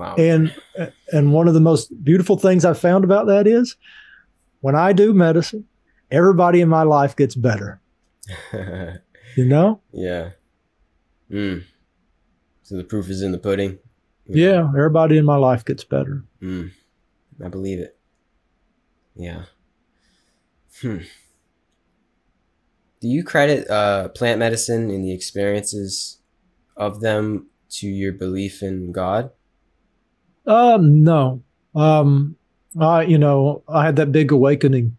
[0.00, 0.14] Wow.
[0.16, 0.54] And
[1.12, 3.76] and one of the most beautiful things I've found about that is
[4.60, 5.66] when I do medicine,
[6.10, 7.82] everybody in my life gets better.
[8.54, 9.82] you know?
[9.92, 10.30] Yeah.
[11.30, 11.64] Mm.
[12.62, 13.78] So the proof is in the pudding.
[14.26, 16.24] Yeah, everybody in my life gets better.
[16.40, 16.70] Mm.
[17.44, 17.98] I believe it.
[19.14, 19.44] Yeah.
[20.80, 21.00] Hmm.
[23.00, 26.20] Do you credit uh, plant medicine and the experiences
[26.74, 29.30] of them to your belief in God?
[30.50, 31.42] Um, no.
[31.74, 32.36] Um,
[32.78, 34.96] I, you know, I had that big awakening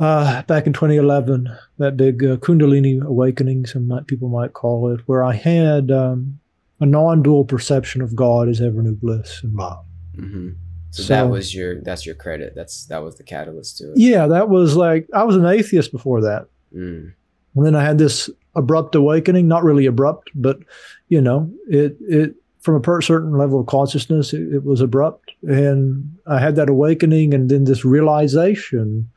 [0.00, 1.48] uh, back in 2011,
[1.78, 6.38] that big uh, Kundalini awakening, some might, people might call it, where I had um,
[6.80, 9.84] a non-dual perception of God as ever new bliss and love.
[10.16, 10.50] Mm-hmm.
[10.90, 12.54] So, so, that was your that's your credit.
[12.54, 13.98] That's that was the catalyst to it.
[13.98, 17.12] Yeah, that was like I was an atheist before that, mm.
[17.56, 19.48] and then I had this abrupt awakening.
[19.48, 20.60] Not really abrupt, but
[21.08, 25.32] you know, it it from a per- certain level of consciousness, it, it was abrupt,
[25.42, 29.10] and I had that awakening, and then this realization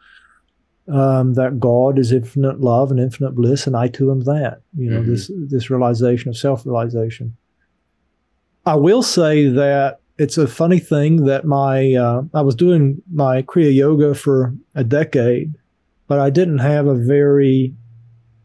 [0.92, 4.62] um, that God is infinite love and infinite bliss, and I too am that.
[4.78, 5.12] You know, mm-hmm.
[5.12, 7.38] this this realization of self realization.
[8.66, 13.44] I will say that it's a funny thing that my uh, I was doing my
[13.44, 15.56] Kriya Yoga for a decade,
[16.08, 17.74] but I didn't have a very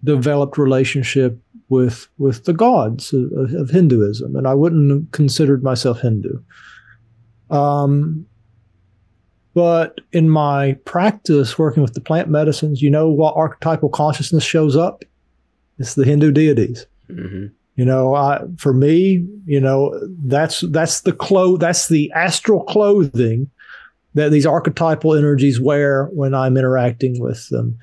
[0.05, 1.39] developed relationship
[1.73, 6.39] with with the gods of, of Hinduism, and I wouldn't have considered myself Hindu.
[7.51, 8.27] Um,
[9.55, 14.77] but in my practice working with the plant medicines, you know what archetypal consciousness shows
[14.77, 15.03] up?
[15.79, 16.87] It's the Hindu deities.
[17.09, 17.47] Mm-hmm.
[17.77, 23.49] You know, I, for me, you know, that's that's the clo- that's the astral clothing
[24.13, 27.79] that these archetypal energies wear when I'm interacting with them.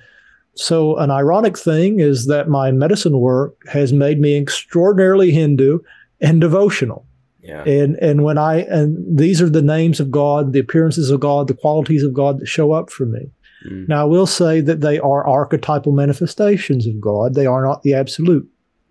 [0.60, 5.80] So, an ironic thing is that my medicine work has made me extraordinarily Hindu
[6.20, 7.06] and devotional.
[7.42, 7.64] Yeah.
[7.64, 11.48] And and when I and these are the names of God, the appearances of God,
[11.48, 13.32] the qualities of God that show up for me.
[13.66, 13.88] Mm.
[13.88, 17.36] Now I will say that they are archetypal manifestations of God.
[17.36, 18.48] They are not the absolute.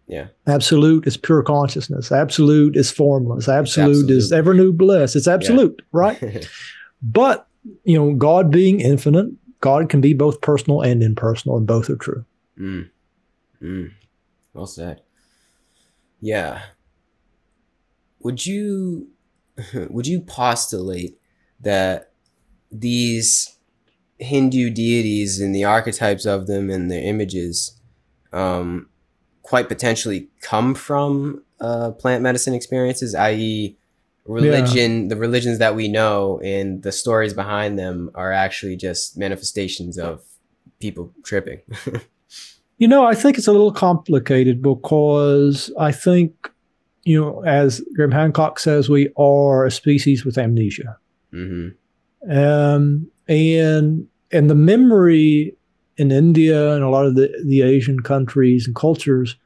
[0.06, 0.28] Yeah.
[0.46, 2.10] Absolute is pure consciousness.
[2.10, 3.46] Absolute is formless.
[3.46, 4.10] Absolute, absolute.
[4.10, 5.14] is ever new bliss.
[5.14, 5.84] It's absolute, yeah.
[5.92, 6.48] right?
[7.02, 7.46] but
[7.84, 9.28] you know, God being infinite,
[9.60, 12.24] God can be both personal and impersonal, and both are true.
[12.58, 12.90] Mm.
[13.62, 13.92] Mm.
[14.54, 15.02] Well said.
[16.20, 16.62] Yeah
[18.20, 19.08] would you
[19.90, 21.18] would you postulate
[21.60, 22.12] that
[22.70, 23.56] these
[24.18, 27.80] Hindu deities and the archetypes of them and their images
[28.32, 28.88] um,
[29.42, 33.76] quite potentially come from uh, plant medicine experiences, i.e.,
[34.28, 35.08] religion, yeah.
[35.08, 40.22] the religions that we know and the stories behind them are actually just manifestations of
[40.80, 41.60] people tripping.
[42.78, 46.50] you know, I think it's a little complicated because I think
[47.04, 50.98] you know, as Graham Hancock says, we are a species with amnesia.
[51.32, 52.30] Mm-hmm.
[52.30, 55.56] Um, and and the memory
[55.96, 59.36] in India and a lot of the, the Asian countries and cultures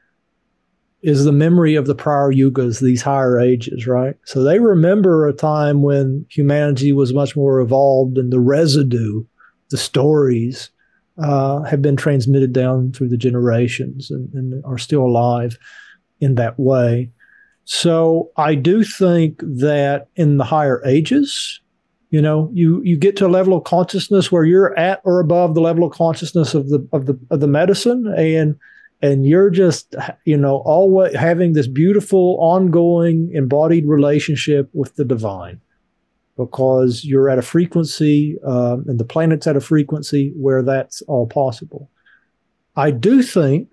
[1.03, 4.15] is the memory of the prior yugas, these higher ages, right?
[4.25, 9.23] So they remember a time when humanity was much more evolved and the residue,
[9.69, 10.71] the stories,
[11.17, 15.59] uh, have been transmitted down through the generations and, and are still alive
[16.19, 17.11] in that way.
[17.65, 21.61] So I do think that in the higher ages,
[22.13, 25.55] You know, you you get to a level of consciousness where you're at or above
[25.55, 28.55] the level of consciousness of the of the of the medicine, and
[29.03, 29.95] and you're just
[30.25, 35.61] you know always having this beautiful ongoing embodied relationship with the divine
[36.35, 41.27] because you're at a frequency um, and the planet's at a frequency where that's all
[41.27, 41.91] possible.
[42.75, 43.69] I do think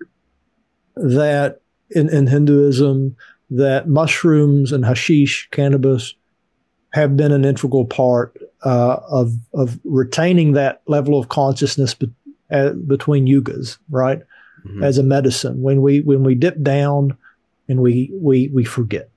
[0.95, 3.15] that in, in Hinduism,
[3.49, 6.13] that mushrooms and hashish, cannabis,
[6.93, 12.11] have been an integral part uh, of of retaining that level of consciousness be,
[12.51, 14.21] uh, between yugas, right?
[14.65, 14.83] Mm-hmm.
[14.83, 17.17] As a medicine, when we when we dip down
[17.67, 19.09] and we we we forget,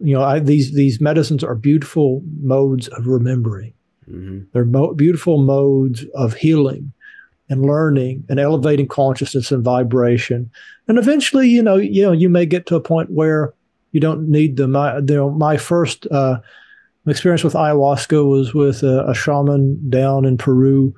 [0.00, 3.74] you know, I, these these medicines are beautiful modes of remembering.
[4.08, 4.44] Mm-hmm.
[4.52, 6.92] They're mo- beautiful modes of healing
[7.48, 10.50] and learning and elevating consciousness and vibration.
[10.88, 13.52] And eventually, you know, you know, you may get to a point where
[13.92, 14.72] you don't need them.
[14.72, 16.40] My, you know, my first uh,
[17.06, 20.94] experience with ayahuasca was with a, a shaman down in Peru.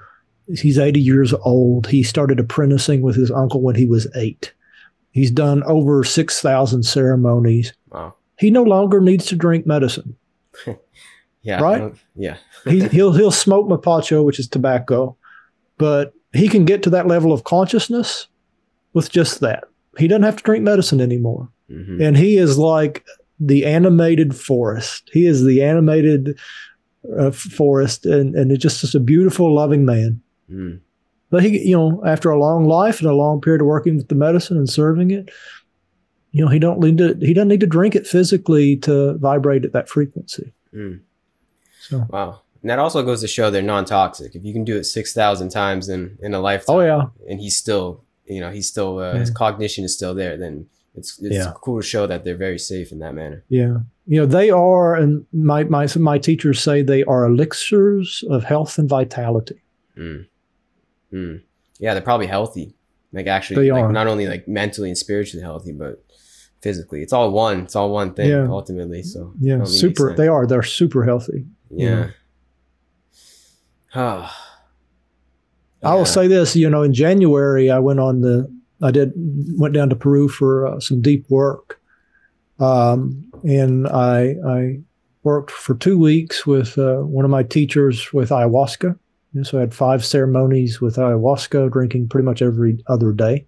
[0.56, 1.88] He's 80 years old.
[1.88, 4.54] He started apprenticing with his uncle when he was eight.
[5.10, 7.72] He's done over 6,000 ceremonies.
[7.90, 10.16] Wow he no longer needs to drink medicine.
[11.42, 11.60] yeah.
[11.60, 11.92] Right?
[12.14, 12.36] Yeah.
[12.64, 15.16] he, he'll he'll smoke mapacho, which is tobacco,
[15.76, 18.28] but he can get to that level of consciousness
[18.92, 19.64] with just that.
[19.98, 21.48] He doesn't have to drink medicine anymore.
[21.70, 22.00] Mm-hmm.
[22.00, 23.04] And he is like
[23.40, 25.10] the animated forest.
[25.12, 26.38] He is the animated
[27.18, 30.20] uh, forest, and, and it's just, just a beautiful, loving man.
[30.50, 30.80] Mm.
[31.30, 34.08] But he, you know, after a long life and a long period of working with
[34.08, 35.30] the medicine and serving it,
[36.32, 39.64] you know he don't need to he doesn't need to drink it physically to vibrate
[39.64, 41.00] at that frequency mm.
[41.80, 44.84] so wow and that also goes to show they're non-toxic if you can do it
[44.84, 48.98] 6000 times in in a lifetime oh yeah and he's still you know he's still
[48.98, 49.20] uh, yeah.
[49.20, 51.52] his cognition is still there then it's it's yeah.
[51.56, 54.94] cool to show that they're very safe in that manner yeah you know they are
[54.94, 59.62] and my my my teachers say they are elixirs of health and vitality
[59.96, 60.26] mm.
[61.12, 61.42] Mm.
[61.78, 62.74] yeah they're probably healthy
[63.12, 66.04] like actually like not only like mentally and spiritually healthy but
[66.60, 67.02] physically.
[67.02, 67.60] It's all one.
[67.60, 68.46] It's all one thing yeah.
[68.48, 69.02] ultimately.
[69.02, 70.14] So yeah, super.
[70.14, 70.46] They are.
[70.46, 71.46] They're super healthy.
[71.70, 72.10] Yeah.
[73.94, 74.30] yeah.
[75.82, 76.56] I will say this.
[76.56, 78.52] You know, in January, I went on the.
[78.80, 81.80] I did went down to Peru for uh, some deep work,
[82.60, 84.80] um, and I I
[85.24, 88.96] worked for two weeks with uh, one of my teachers with ayahuasca.
[89.34, 93.46] And so I had five ceremonies with ayahuasca, drinking pretty much every other day.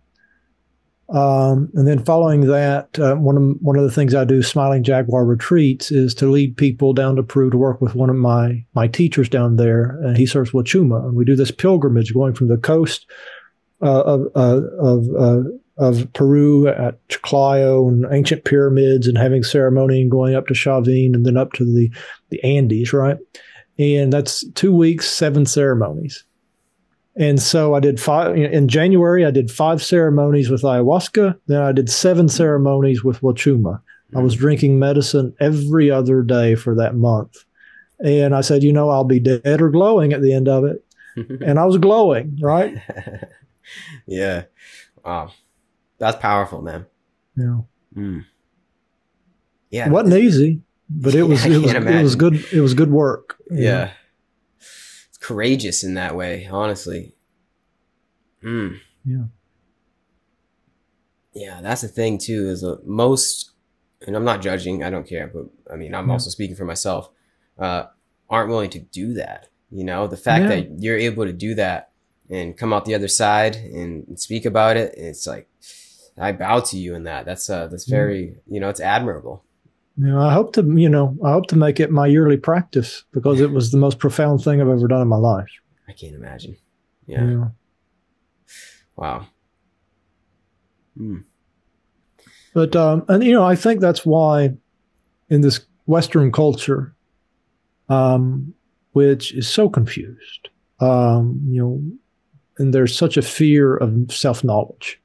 [1.10, 4.84] Um, and then following that, uh, one of one of the things I do, Smiling
[4.84, 8.64] Jaguar Retreats, is to lead people down to Peru to work with one of my
[8.74, 12.46] my teachers down there, and he serves Wachuma, and we do this pilgrimage going from
[12.46, 13.06] the coast
[13.82, 15.42] uh, of uh, of uh,
[15.78, 21.14] of Peru at Chiclayo and ancient pyramids, and having ceremony and going up to Chavin,
[21.14, 21.90] and then up to the
[22.28, 23.18] the Andes, right?
[23.78, 26.24] And that's two weeks, seven ceremonies.
[27.16, 29.24] And so I did five in January.
[29.24, 31.38] I did five ceremonies with ayahuasca.
[31.46, 33.80] Then I did seven ceremonies with wachuma.
[34.14, 34.40] I was mm.
[34.40, 37.44] drinking medicine every other day for that month.
[38.04, 40.84] And I said, you know, I'll be dead or glowing at the end of it.
[41.16, 42.80] and I was glowing, right?
[44.06, 44.44] yeah.
[45.04, 45.32] Wow.
[45.98, 46.86] That's powerful, man.
[47.36, 47.60] Yeah.
[47.94, 48.24] Mm.
[49.70, 49.86] Yeah.
[49.86, 52.44] It wasn't easy, but it was, it was, it was good.
[52.52, 53.36] It was good work.
[53.50, 53.84] Yeah.
[53.84, 53.90] Know?
[55.20, 57.14] courageous in that way, honestly.
[58.42, 58.80] Mm.
[59.04, 59.24] Yeah.
[61.32, 62.48] Yeah, that's the thing too.
[62.48, 63.52] Is uh, most,
[64.04, 64.82] and I'm not judging.
[64.82, 66.14] I don't care, but I mean, I'm yeah.
[66.14, 67.10] also speaking for myself.
[67.56, 67.84] Uh,
[68.28, 69.48] aren't willing to do that.
[69.70, 70.48] You know, the fact yeah.
[70.48, 71.92] that you're able to do that
[72.28, 75.48] and come out the other side and speak about it, it's like
[76.18, 77.24] I bow to you in that.
[77.26, 79.44] That's uh, that's very, you know, it's admirable.
[79.96, 83.04] You know, I hope to, you know, I hope to make it my yearly practice
[83.12, 85.50] because it was the most profound thing I've ever done in my life.
[85.88, 86.56] I can't imagine.
[87.06, 87.24] Yeah.
[87.24, 87.48] yeah.
[88.96, 89.26] Wow.
[90.96, 91.18] Hmm.
[92.54, 94.54] But um, and you know, I think that's why
[95.28, 96.94] in this Western culture,
[97.88, 98.54] um,
[98.92, 100.48] which is so confused,
[100.80, 101.82] um, you know,
[102.58, 104.99] and there's such a fear of self knowledge.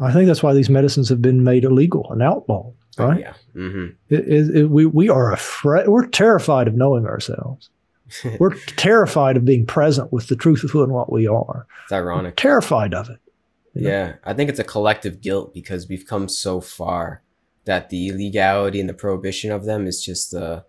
[0.00, 2.74] I think that's why these medicines have been made illegal and outlawed.
[2.98, 3.20] Oh, right?
[3.20, 3.34] yeah.
[3.54, 3.94] Mm-hmm.
[4.08, 5.88] It, it, it, we we are afraid.
[5.88, 7.70] We're terrified of knowing ourselves.
[8.38, 11.66] we're terrified of being present with the truth of who and what we are.
[11.84, 12.32] It's ironic.
[12.32, 13.18] We're terrified of it.
[13.74, 14.14] Yeah, know?
[14.24, 17.22] I think it's a collective guilt because we've come so far
[17.64, 20.64] that the illegality and the prohibition of them is just a,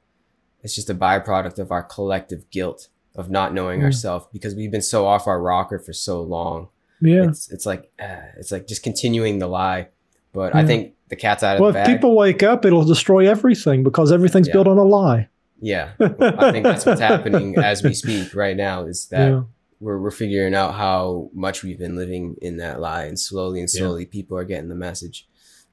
[0.63, 3.85] it's just a byproduct of our collective guilt of not knowing yeah.
[3.85, 6.69] ourselves because we've been so off our rocker for so long.
[7.01, 9.89] Yeah, it's it's like uh, it's like just continuing the lie.
[10.33, 10.61] But yeah.
[10.61, 11.87] I think the cat's out of well, the bag.
[11.87, 14.53] Well, if people wake up, it'll destroy everything because everything's yeah.
[14.53, 15.29] built on a lie.
[15.61, 18.85] Yeah, I think that's what's happening as we speak right now.
[18.85, 19.43] Is that yeah.
[19.79, 23.69] we're we're figuring out how much we've been living in that lie, and slowly and
[23.69, 25.27] slowly, people are getting the message.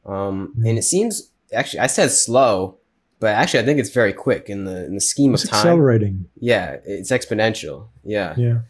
[0.07, 2.79] Um, and it seems actually, I said slow,
[3.21, 5.59] but actually, I think it's very quick in the in the scheme it's of time.
[5.61, 6.27] Accelerating.
[6.41, 7.89] Yeah, it's exponential.
[8.05, 8.35] Yeah.
[8.37, 8.61] Yeah.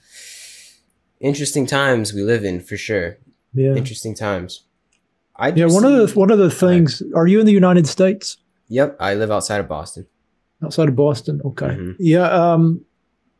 [1.23, 3.18] Interesting times we live in for sure.
[3.55, 3.75] Yeah.
[3.75, 4.64] Interesting times.
[5.37, 5.66] I yeah.
[5.66, 7.03] One of the one of the things.
[7.14, 8.37] Are you in the United States?
[8.68, 10.07] Yep, I live outside of Boston.
[10.62, 11.66] Outside of Boston, okay.
[11.66, 11.93] Mm-hmm.
[11.99, 12.29] Yeah.
[12.31, 12.85] Um,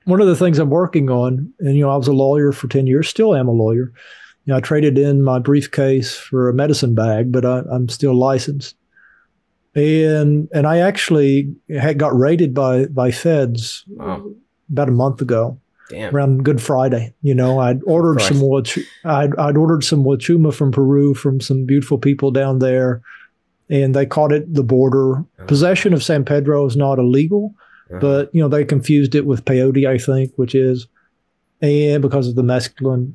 [0.05, 2.69] one of the things I'm working on, and you know, I was a lawyer for
[2.69, 3.93] ten years, still am a lawyer.
[4.45, 8.15] You know, I traded in my briefcase for a medicine bag, but I, I'm still
[8.19, 8.75] licensed
[9.75, 14.31] and and I actually had got raided by by feds wow.
[14.71, 15.59] about a month ago.
[15.89, 16.15] Damn.
[16.15, 18.41] Around Good Friday, you know, I'd ordered some
[19.05, 23.03] I'd I'd ordered some huachuma from Peru from some beautiful people down there,
[23.69, 25.19] and they caught it the border.
[25.19, 25.47] Uh-huh.
[25.47, 27.55] Possession of San Pedro is not illegal,
[27.91, 27.99] uh-huh.
[28.01, 30.87] but you know they confused it with peyote, I think, which is,
[31.61, 33.13] and because of the mescaline.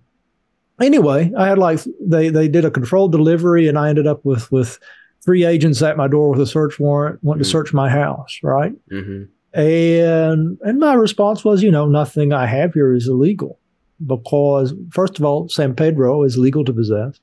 [0.80, 4.52] Anyway, I had like they they did a controlled delivery, and I ended up with
[4.52, 4.78] with
[5.24, 7.44] three agents at my door with a search warrant, wanting mm-hmm.
[7.46, 8.74] to search my house, right?
[8.92, 9.24] Mm-hmm.
[9.58, 13.60] And and my response was, you know, nothing I have here is illegal
[14.06, 17.20] because first of all, San Pedro is legal to possess,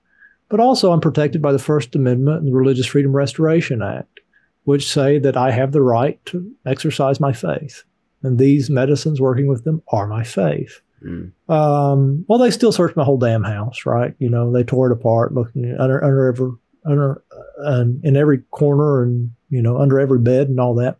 [0.49, 4.18] but also I'm protected by the First Amendment and the Religious Freedom Restoration Act,
[4.64, 7.85] which say that I have the right to exercise my faith,
[8.24, 10.80] and these medicines working with them are my faith.
[11.05, 11.30] Mm.
[11.49, 14.12] Um, well, they still searched my whole damn house, right?
[14.18, 16.51] You know, they tore it apart, looking under under every
[16.85, 17.22] under
[17.64, 20.99] uh, in every corner and you know under every bed and all that.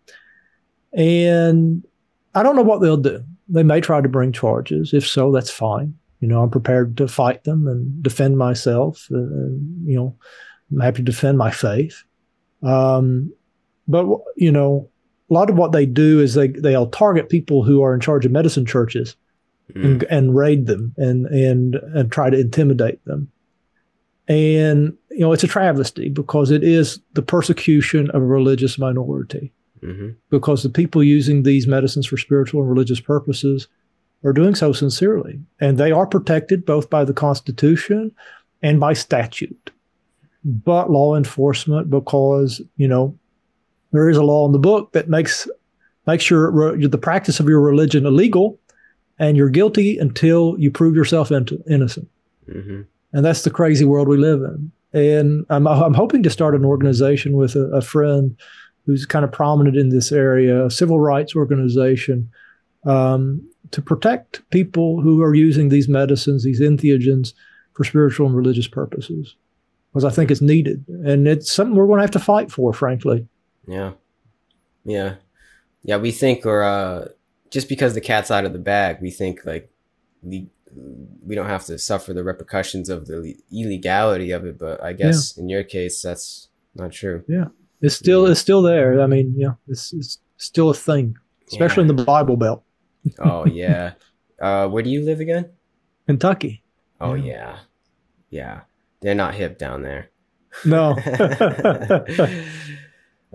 [0.97, 1.85] And
[2.35, 3.25] I don't know what they'll do.
[3.49, 4.95] They may try to bring charges.
[4.95, 5.95] If so, that's fine.
[6.21, 9.07] You know, I'm prepared to fight them and defend myself.
[9.11, 10.17] And, and you know,
[10.71, 12.03] I'm happy to defend my faith.
[12.63, 13.33] Um,
[13.87, 14.89] but you know,
[15.31, 18.25] a lot of what they do is they they'll target people who are in charge
[18.25, 19.17] of medicine churches
[19.73, 19.85] mm.
[19.85, 23.31] and, and raid them and and and try to intimidate them.
[24.27, 29.53] And, you know, it's a travesty because it is the persecution of a religious minority.
[29.85, 30.11] Mm-hmm.
[30.31, 33.69] Because the people using these medicines for spiritual and religious purposes
[34.25, 35.39] are doing so sincerely.
[35.61, 38.11] And they are protected both by the Constitution
[38.63, 39.71] and by statute.
[40.45, 43.19] But law enforcement, because, you know,
[43.93, 45.49] there is a law in the book that makes
[46.07, 48.59] makes your the practice of your religion illegal,
[49.19, 52.09] and you're guilty until you prove yourself innocent.
[52.49, 52.83] Mm-hmm.
[53.13, 54.73] And that's the crazy world we live in.
[54.93, 58.37] And I'm, I'm hoping to start an organization with a, a friend
[58.87, 62.31] who's kind of prominent in this area, a civil rights organization,
[62.87, 67.33] um, to protect people who are using these medicines, these entheogens,
[67.75, 69.35] for spiritual and religious purposes,
[69.91, 72.73] because I think it's needed, and it's something we're going to have to fight for,
[72.73, 73.27] frankly.
[73.67, 73.93] Yeah,
[74.85, 75.17] yeah,
[75.83, 75.97] yeah.
[75.97, 77.09] We think, or uh,
[77.51, 79.71] just because the cat's out of the bag, we think like
[80.23, 80.47] we
[81.27, 84.59] we don't have to suffer the repercussions of the illegality of it.
[84.59, 85.43] But I guess yeah.
[85.43, 87.25] in your case, that's not true.
[87.27, 87.47] Yeah,
[87.81, 89.01] it's still it's still there.
[89.01, 91.17] I mean, yeah, it's, it's still a thing,
[91.49, 91.91] especially yeah.
[91.91, 92.65] in the Bible Belt.
[93.21, 93.93] oh yeah,
[94.41, 95.51] uh, where do you live again?
[96.07, 96.63] Kentucky.
[97.01, 97.59] Oh yeah.
[98.31, 98.61] yeah, yeah.
[99.01, 100.11] They're not hip down there.
[100.65, 100.97] No.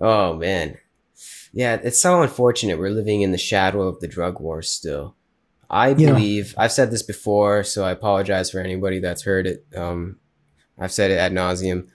[0.01, 0.77] oh man.
[1.51, 5.15] Yeah, it's so unfortunate we're living in the shadow of the drug war still.
[5.69, 6.63] I believe yeah.
[6.63, 9.65] I've said this before, so I apologize for anybody that's heard it.
[9.75, 10.17] Um,
[10.79, 11.89] I've said it ad nauseum.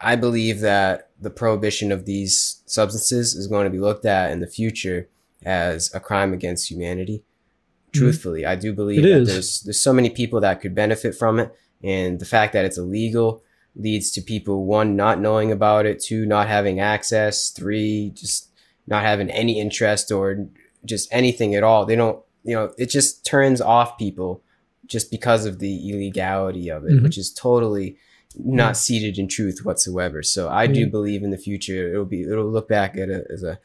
[0.00, 4.40] I believe that the prohibition of these substances is going to be looked at in
[4.40, 5.08] the future
[5.44, 7.18] as a crime against humanity.
[7.18, 7.98] Mm-hmm.
[7.98, 9.28] Truthfully, I do believe it that is.
[9.28, 12.78] there's there's so many people that could benefit from it, and the fact that it's
[12.78, 13.42] illegal
[13.74, 18.50] leads to people one not knowing about it, two not having access, three just
[18.86, 20.48] not having any interest or
[20.84, 21.86] just anything at all.
[21.86, 24.42] They don't you know, it just turns off people
[24.86, 27.04] just because of the illegality of it, mm-hmm.
[27.04, 27.98] which is totally
[28.36, 30.22] not seated in truth whatsoever.
[30.22, 33.42] So I do believe in the future it'll be it'll look back at it as
[33.42, 33.58] a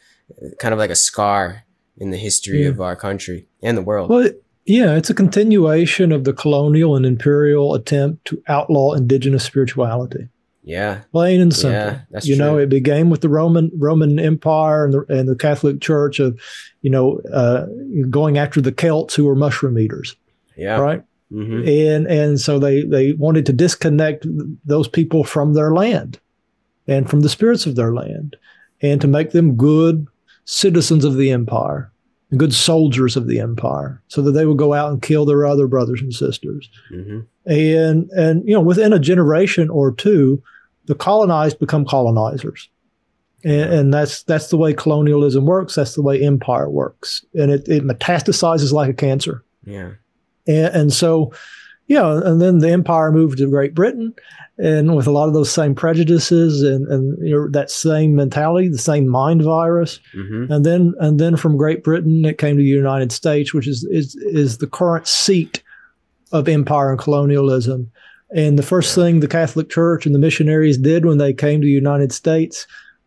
[0.59, 1.66] kind of like a scar
[1.97, 2.70] in the history yeah.
[2.70, 4.09] of our country and the world.
[4.09, 4.30] Well,
[4.66, 10.30] yeah, it's a continuation of the colonial and imperial attempt to outlaw indigenous spirituality.
[10.64, 11.78] Yeah, plain and simple.
[11.78, 12.45] Yeah, that's you true.
[12.45, 16.39] know, it began with the Roman Roman Empire and the and the Catholic Church of,
[16.82, 17.66] you know, uh,
[18.09, 20.16] going after the Celts who were mushroom eaters.
[20.55, 21.03] Yeah, right.
[21.34, 21.67] Mm-hmm.
[21.67, 24.25] And and so they they wanted to disconnect
[24.65, 26.19] those people from their land,
[26.88, 28.36] and from the spirits of their land,
[28.81, 30.07] and to make them good
[30.45, 31.91] citizens of the empire
[32.29, 35.45] and good soldiers of the empire, so that they would go out and kill their
[35.45, 36.69] other brothers and sisters.
[36.91, 37.21] Mm-hmm.
[37.45, 40.43] And and you know, within a generation or two,
[40.86, 42.69] the colonized become colonizers.
[43.45, 45.75] And, and, that's that's the way colonialism works.
[45.75, 49.43] That's the way empire works, and it, it metastasizes like a cancer.
[49.65, 49.91] Yeah.
[50.47, 51.33] And, and so,
[51.87, 54.13] yeah, and then the empire moved to Great Britain,
[54.57, 58.69] and with a lot of those same prejudices and and you know, that same mentality,
[58.69, 60.51] the same mind virus, mm-hmm.
[60.51, 63.83] and then and then from Great Britain it came to the United States, which is
[63.85, 65.63] is is the current seat
[66.31, 67.91] of empire and colonialism.
[68.35, 71.65] And the first thing the Catholic Church and the missionaries did when they came to
[71.65, 72.65] the United States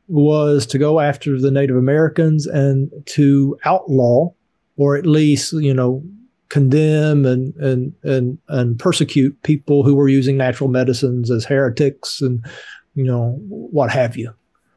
[0.09, 4.33] was to go after the Native Americans and to outlaw,
[4.77, 6.05] or at least, you know,
[6.49, 12.45] condemn and and and and persecute people who were using natural medicines as heretics and
[12.95, 14.33] you know what have you.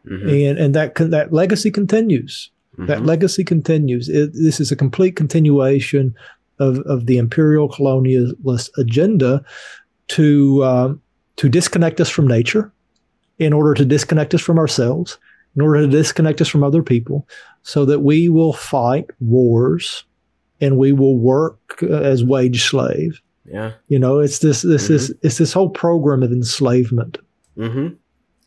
[0.06, 0.30] Mm-hmm.
[0.30, 2.52] And and that that legacy continues.
[2.74, 2.88] Mm-hmm.
[2.88, 4.10] That legacy continues.
[4.10, 6.16] It, this is a complete continuation
[6.60, 9.44] of, of the imperial colonialist agenda
[10.10, 10.94] to uh,
[11.38, 12.72] to disconnect us from nature,
[13.38, 15.18] in order to disconnect us from ourselves,
[15.56, 17.28] in order to disconnect us from other people,
[17.64, 20.04] so that we will fight wars
[20.62, 23.22] and we will work as wage slave.
[23.46, 24.94] Yeah, you know, it's this this mm-hmm.
[24.94, 27.18] is it's this whole program of enslavement.
[27.58, 27.96] Mm-hmm.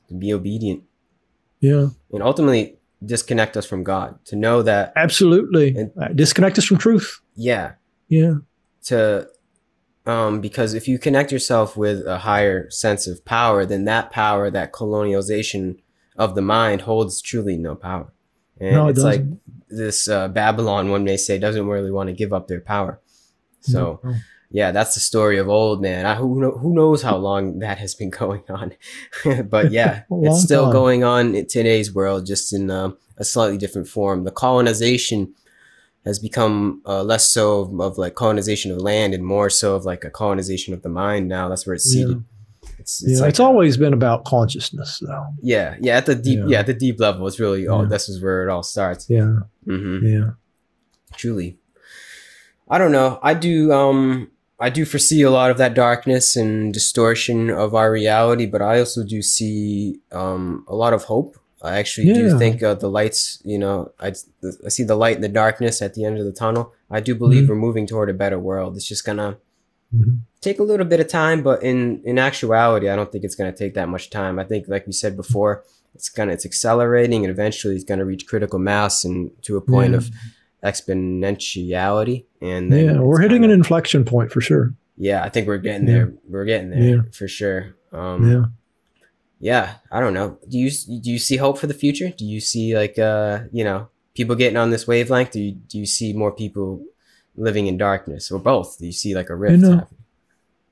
[0.08, 0.84] To be obedient.
[1.60, 4.18] Yeah, and ultimately disconnect us from God.
[4.26, 7.20] To know that absolutely and, disconnect us from truth.
[7.34, 7.72] Yeah,
[8.08, 8.34] yeah.
[8.84, 9.28] To
[10.06, 14.50] um, because if you connect yourself with a higher sense of power, then that power,
[14.50, 15.78] that colonialization
[16.16, 18.12] of the mind holds truly no power.
[18.62, 19.30] And no, it it's doesn't.
[19.30, 19.38] like
[19.68, 23.00] this uh, Babylon, one may say, doesn't really want to give up their power.
[23.60, 24.14] So, no.
[24.50, 26.06] yeah, that's the story of old man.
[26.06, 28.74] I, who, who knows how long that has been going on?
[29.48, 30.72] but yeah, it's still time.
[30.72, 34.22] going on in today's world, just in uh, a slightly different form.
[34.22, 35.34] The colonization
[36.04, 39.84] has become uh, less so of, of, like colonization of land and more so of
[39.84, 41.48] like a colonization of the mind now.
[41.48, 42.24] That's where it's seated.
[42.82, 42.84] Yeah.
[42.84, 45.26] It's, it's, yeah, like it's always been about consciousness though.
[45.40, 45.76] Yeah.
[45.80, 45.96] Yeah.
[45.96, 48.42] At the deep, yeah, yeah at the deep level, it's really, oh, this is where
[48.42, 49.08] it all starts.
[49.08, 49.40] Yeah.
[49.66, 50.06] Mm-hmm.
[50.06, 50.30] Yeah.
[51.16, 51.58] Truly.
[52.68, 53.18] I don't know.
[53.22, 57.90] I do, um, I do foresee a lot of that darkness and distortion of our
[57.90, 62.14] reality, but I also do see um, a lot of hope I actually yeah.
[62.14, 64.12] do think uh, the lights, you know, I,
[64.64, 66.72] I see the light in the darkness at the end of the tunnel.
[66.90, 67.52] I do believe mm-hmm.
[67.52, 68.76] we're moving toward a better world.
[68.76, 69.38] It's just gonna
[69.94, 70.14] mm-hmm.
[70.40, 73.52] take a little bit of time, but in in actuality, I don't think it's gonna
[73.52, 74.38] take that much time.
[74.38, 75.64] I think, like we said before,
[75.94, 79.92] it's gonna it's accelerating, and eventually it's gonna reach critical mass and to a point
[79.92, 79.98] yeah.
[79.98, 80.10] of
[80.64, 82.24] exponentiality.
[82.40, 84.74] And yeah, we're hitting kinda, an inflection point for sure.
[84.96, 85.94] Yeah, I think we're getting yeah.
[85.94, 86.12] there.
[86.28, 87.74] We're getting there for sure.
[87.92, 88.44] Um, yeah
[89.42, 90.38] yeah, I don't know.
[90.48, 92.10] Do you do you see hope for the future?
[92.10, 95.32] Do you see like uh you know people getting on this wavelength?
[95.32, 96.80] Do you do you see more people
[97.36, 98.78] living in darkness or both?
[98.78, 99.52] Do you see like a rift?
[99.52, 99.88] You know,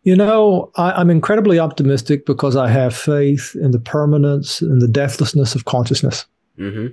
[0.03, 4.89] you know I, am incredibly optimistic because I have faith in the permanence and the
[4.89, 6.27] deathlessness of consciousness.
[6.59, 6.89] Mm-hmm.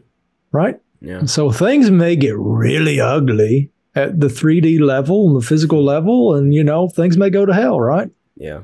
[0.52, 0.80] Right.
[1.02, 1.20] Yeah.
[1.20, 6.36] And so things may get really ugly at the 3D level and the physical level,
[6.36, 7.80] and you know things may go to hell.
[7.80, 8.10] Right.
[8.36, 8.62] Yeah.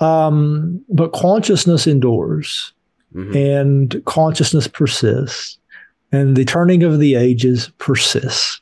[0.00, 2.72] Um, but consciousness endures
[3.14, 3.36] mm-hmm.
[3.36, 5.58] and consciousness persists
[6.10, 8.60] and the turning of the ages persists.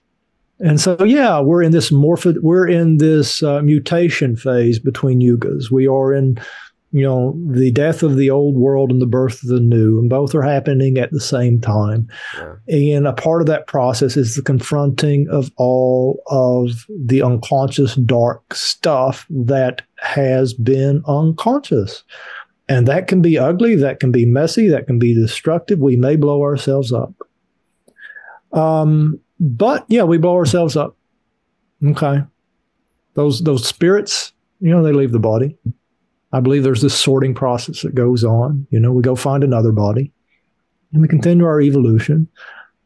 [0.61, 5.71] And so, yeah, we're in this morph, we're in this uh, mutation phase between yugas.
[5.71, 6.39] We are in
[6.93, 10.11] you know, the death of the old world and the birth of the new, and
[10.11, 12.09] both are happening at the same time.
[12.37, 12.97] Yeah.
[12.97, 18.55] And a part of that process is the confronting of all of the unconscious dark
[18.55, 22.03] stuff that has been unconscious.
[22.69, 25.79] And that can be ugly, that can be messy, that can be destructive.
[25.79, 27.13] We may blow ourselves up.
[28.53, 30.97] Um, but yeah, we blow ourselves up.
[31.84, 32.22] Okay.
[33.14, 35.57] Those those spirits, you know, they leave the body.
[36.32, 38.66] I believe there's this sorting process that goes on.
[38.70, 40.12] You know, we go find another body
[40.93, 42.28] and we continue our evolution.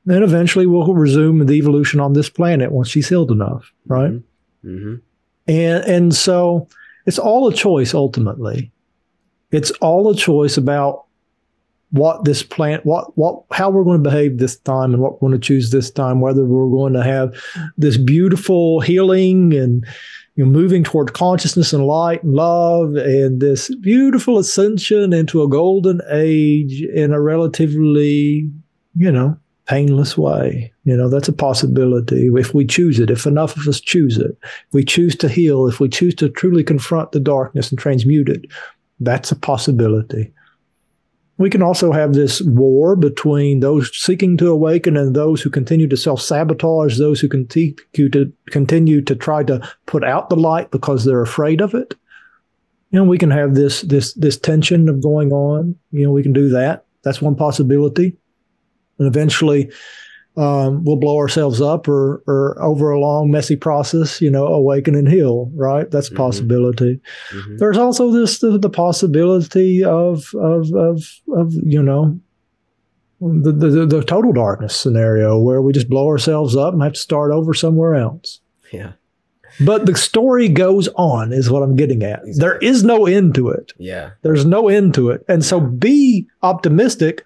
[0.07, 4.13] Then eventually we'll resume the evolution on this planet once she's healed enough, right?
[4.13, 4.69] Mm-hmm.
[4.69, 4.95] mm-hmm.
[5.47, 6.69] And and so
[7.05, 8.73] it's all a choice ultimately.
[9.51, 11.05] It's all a choice about
[11.95, 15.29] what this plant, what what how we're going to behave this time and what we're
[15.29, 17.33] going to choose this time, whether we're going to have
[17.77, 19.87] this beautiful healing and
[20.35, 25.49] you know, moving toward consciousness and light and love and this beautiful ascension into a
[25.49, 28.51] golden age in a relatively,
[28.97, 30.73] you know, painless way.
[30.83, 34.37] You know, that's a possibility if we choose it, if enough of us choose it.
[34.43, 38.29] If we choose to heal, if we choose to truly confront the darkness and transmute
[38.29, 38.47] it,
[38.99, 40.33] that's a possibility.
[41.37, 45.89] We can also have this war between those seeking to awaken and those who continue
[45.89, 50.71] to self sabotage, those who continue to, continue to try to put out the light
[50.71, 51.95] because they're afraid of it.
[52.91, 55.75] You know, we can have this this this tension of going on.
[55.91, 56.85] You know, we can do that.
[57.03, 58.17] That's one possibility.
[58.99, 59.73] and eventually
[60.37, 64.95] um, we'll blow ourselves up or or over a long messy process you know awaken
[64.95, 65.91] and heal right?
[65.91, 66.17] That's a Mhm.
[66.17, 67.01] possibility.
[67.33, 67.59] Mhm.
[67.59, 71.03] there's also this the, the possibility of of of
[71.37, 72.19] of you know
[73.21, 76.99] the, the the total darkness scenario where we just blow ourselves up and have to
[77.01, 78.41] start over somewhere else.
[78.73, 78.93] Yeah.
[79.65, 82.23] but the story goes on is what i'm getting at.
[82.37, 83.73] There is no end to it.
[83.79, 84.11] Yeah.
[84.23, 85.25] there's no end to it.
[85.29, 87.23] And so be optimistic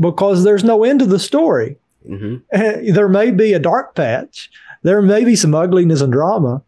[0.00, 1.76] because there's no end to the story
[2.06, 4.50] hmm Eh, there may be a dark patch,
[4.82, 6.62] there may be some ugliness and drama,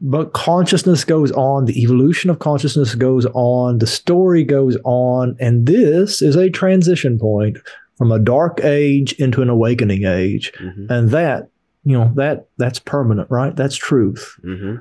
[0.00, 5.66] but consciousness goes on, the evolution of consciousness goes on, the story goes on, and
[5.66, 7.58] this is a transition point
[7.96, 10.52] from a dark age into an awakening age.
[10.58, 11.48] hmm And that,
[11.84, 13.54] you know, that that's permanent, right?
[13.54, 14.36] That's truth.
[14.42, 14.76] hmm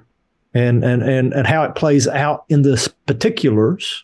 [0.54, 4.04] And and and and how it plays out in the particulars,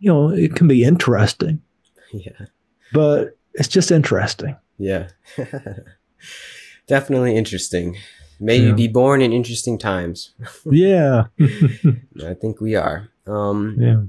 [0.00, 1.62] you know, it can be interesting,
[2.12, 2.46] Yeah.
[2.92, 4.56] but it's just interesting.
[4.78, 5.08] Yeah.
[6.86, 7.96] Definitely interesting.
[8.40, 10.34] May you be born in interesting times.
[10.70, 11.24] Yeah.
[12.26, 13.08] I think we are.
[13.26, 14.02] Um, yeah.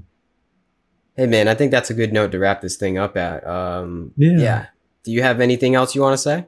[1.16, 3.46] Hey, man, I think that's a good note to wrap this thing up at.
[3.46, 4.38] Um, Yeah.
[4.38, 4.66] yeah.
[5.04, 6.46] Do you have anything else you want to say?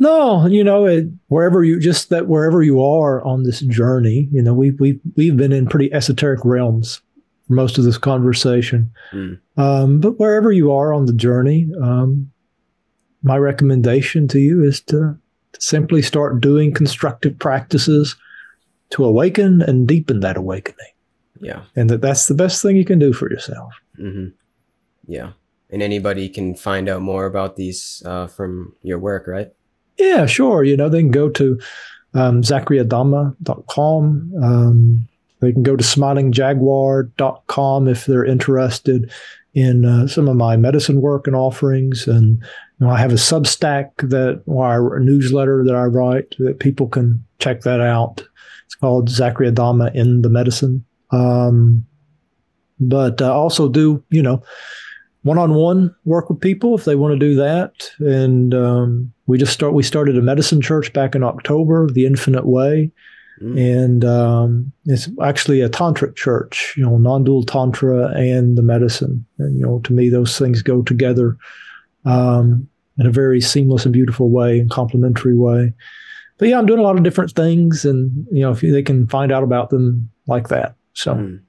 [0.00, 4.42] No, you know, it, wherever you just that wherever you are on this journey, you
[4.42, 7.00] know, we we we've been in pretty esoteric realms
[7.48, 8.92] for most of this conversation.
[9.12, 9.40] Mm.
[9.56, 12.30] Um, but wherever you are on the journey, um,
[13.24, 15.18] my recommendation to you is to,
[15.52, 18.14] to simply start doing constructive practices
[18.90, 20.92] to awaken and deepen that awakening,
[21.40, 21.62] Yeah.
[21.74, 23.72] and that that's the best thing you can do for yourself.
[23.96, 24.28] hmm
[25.06, 25.32] Yeah.
[25.70, 29.48] And anybody can find out more about these uh, from your work, right?
[29.98, 30.64] Yeah, sure.
[30.64, 31.60] You know, they can go to
[32.14, 34.32] um, zacharyadama.com.
[34.42, 35.08] Um,
[35.40, 39.12] they can go to smilingjaguar.com if they're interested
[39.54, 42.06] in uh, some of my medicine work and offerings.
[42.06, 42.40] And
[42.78, 46.88] you know, I have a Substack that, or a newsletter that I write that people
[46.88, 48.22] can check that out.
[48.66, 50.84] It's called Zachary Adama in the Medicine.
[51.10, 51.86] Um,
[52.78, 54.42] but uh, also do, you know,
[55.22, 59.74] one-on-one work with people if they want to do that and um, we just start
[59.74, 62.90] we started a medicine church back in october the infinite way
[63.42, 63.84] Mm.
[63.84, 69.56] and um, it's actually a tantric church you know non-dual tantra and the medicine and
[69.58, 71.36] you know to me those things go together
[72.04, 72.68] um,
[72.98, 75.72] in a very seamless and beautiful way and complementary way
[76.38, 79.06] but yeah i'm doing a lot of different things and you know if they can
[79.06, 81.40] find out about them like that so Mm.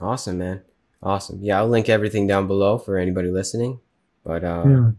[0.00, 0.62] Awesome, man.
[1.00, 1.38] Awesome.
[1.40, 3.78] Yeah, I'll link everything down below for anybody listening.
[4.24, 4.90] But uh, yeah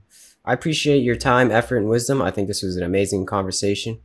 [0.45, 2.21] I appreciate your time, effort, and wisdom.
[2.21, 3.99] I think this was an amazing conversation.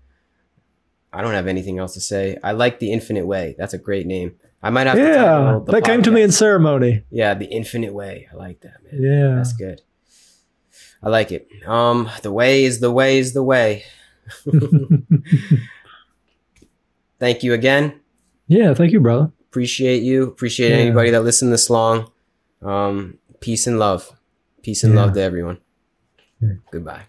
[1.13, 2.37] I don't have anything else to say.
[2.45, 3.55] I like the Infinite Way.
[3.59, 4.37] That's a great name.
[4.63, 7.95] I might have to yeah the that came to me in ceremony Yeah, the Infinite
[7.95, 8.29] Way.
[8.33, 9.01] I like that, man.
[9.03, 9.83] yeah That's good.
[11.03, 11.49] I like it.
[11.67, 13.85] Um, the way is the way is the way.
[17.19, 18.01] Thank you again.
[18.47, 20.25] yeah thank you brother Appreciate you.
[20.25, 20.77] Appreciate Yeah.
[20.77, 22.11] anybody that listened this long.
[22.61, 24.13] Um, peace and love.
[24.63, 25.01] Peace and Yeah.
[25.01, 25.57] love to everyone.
[26.41, 26.57] Yeah.
[26.71, 27.05] Goodbye.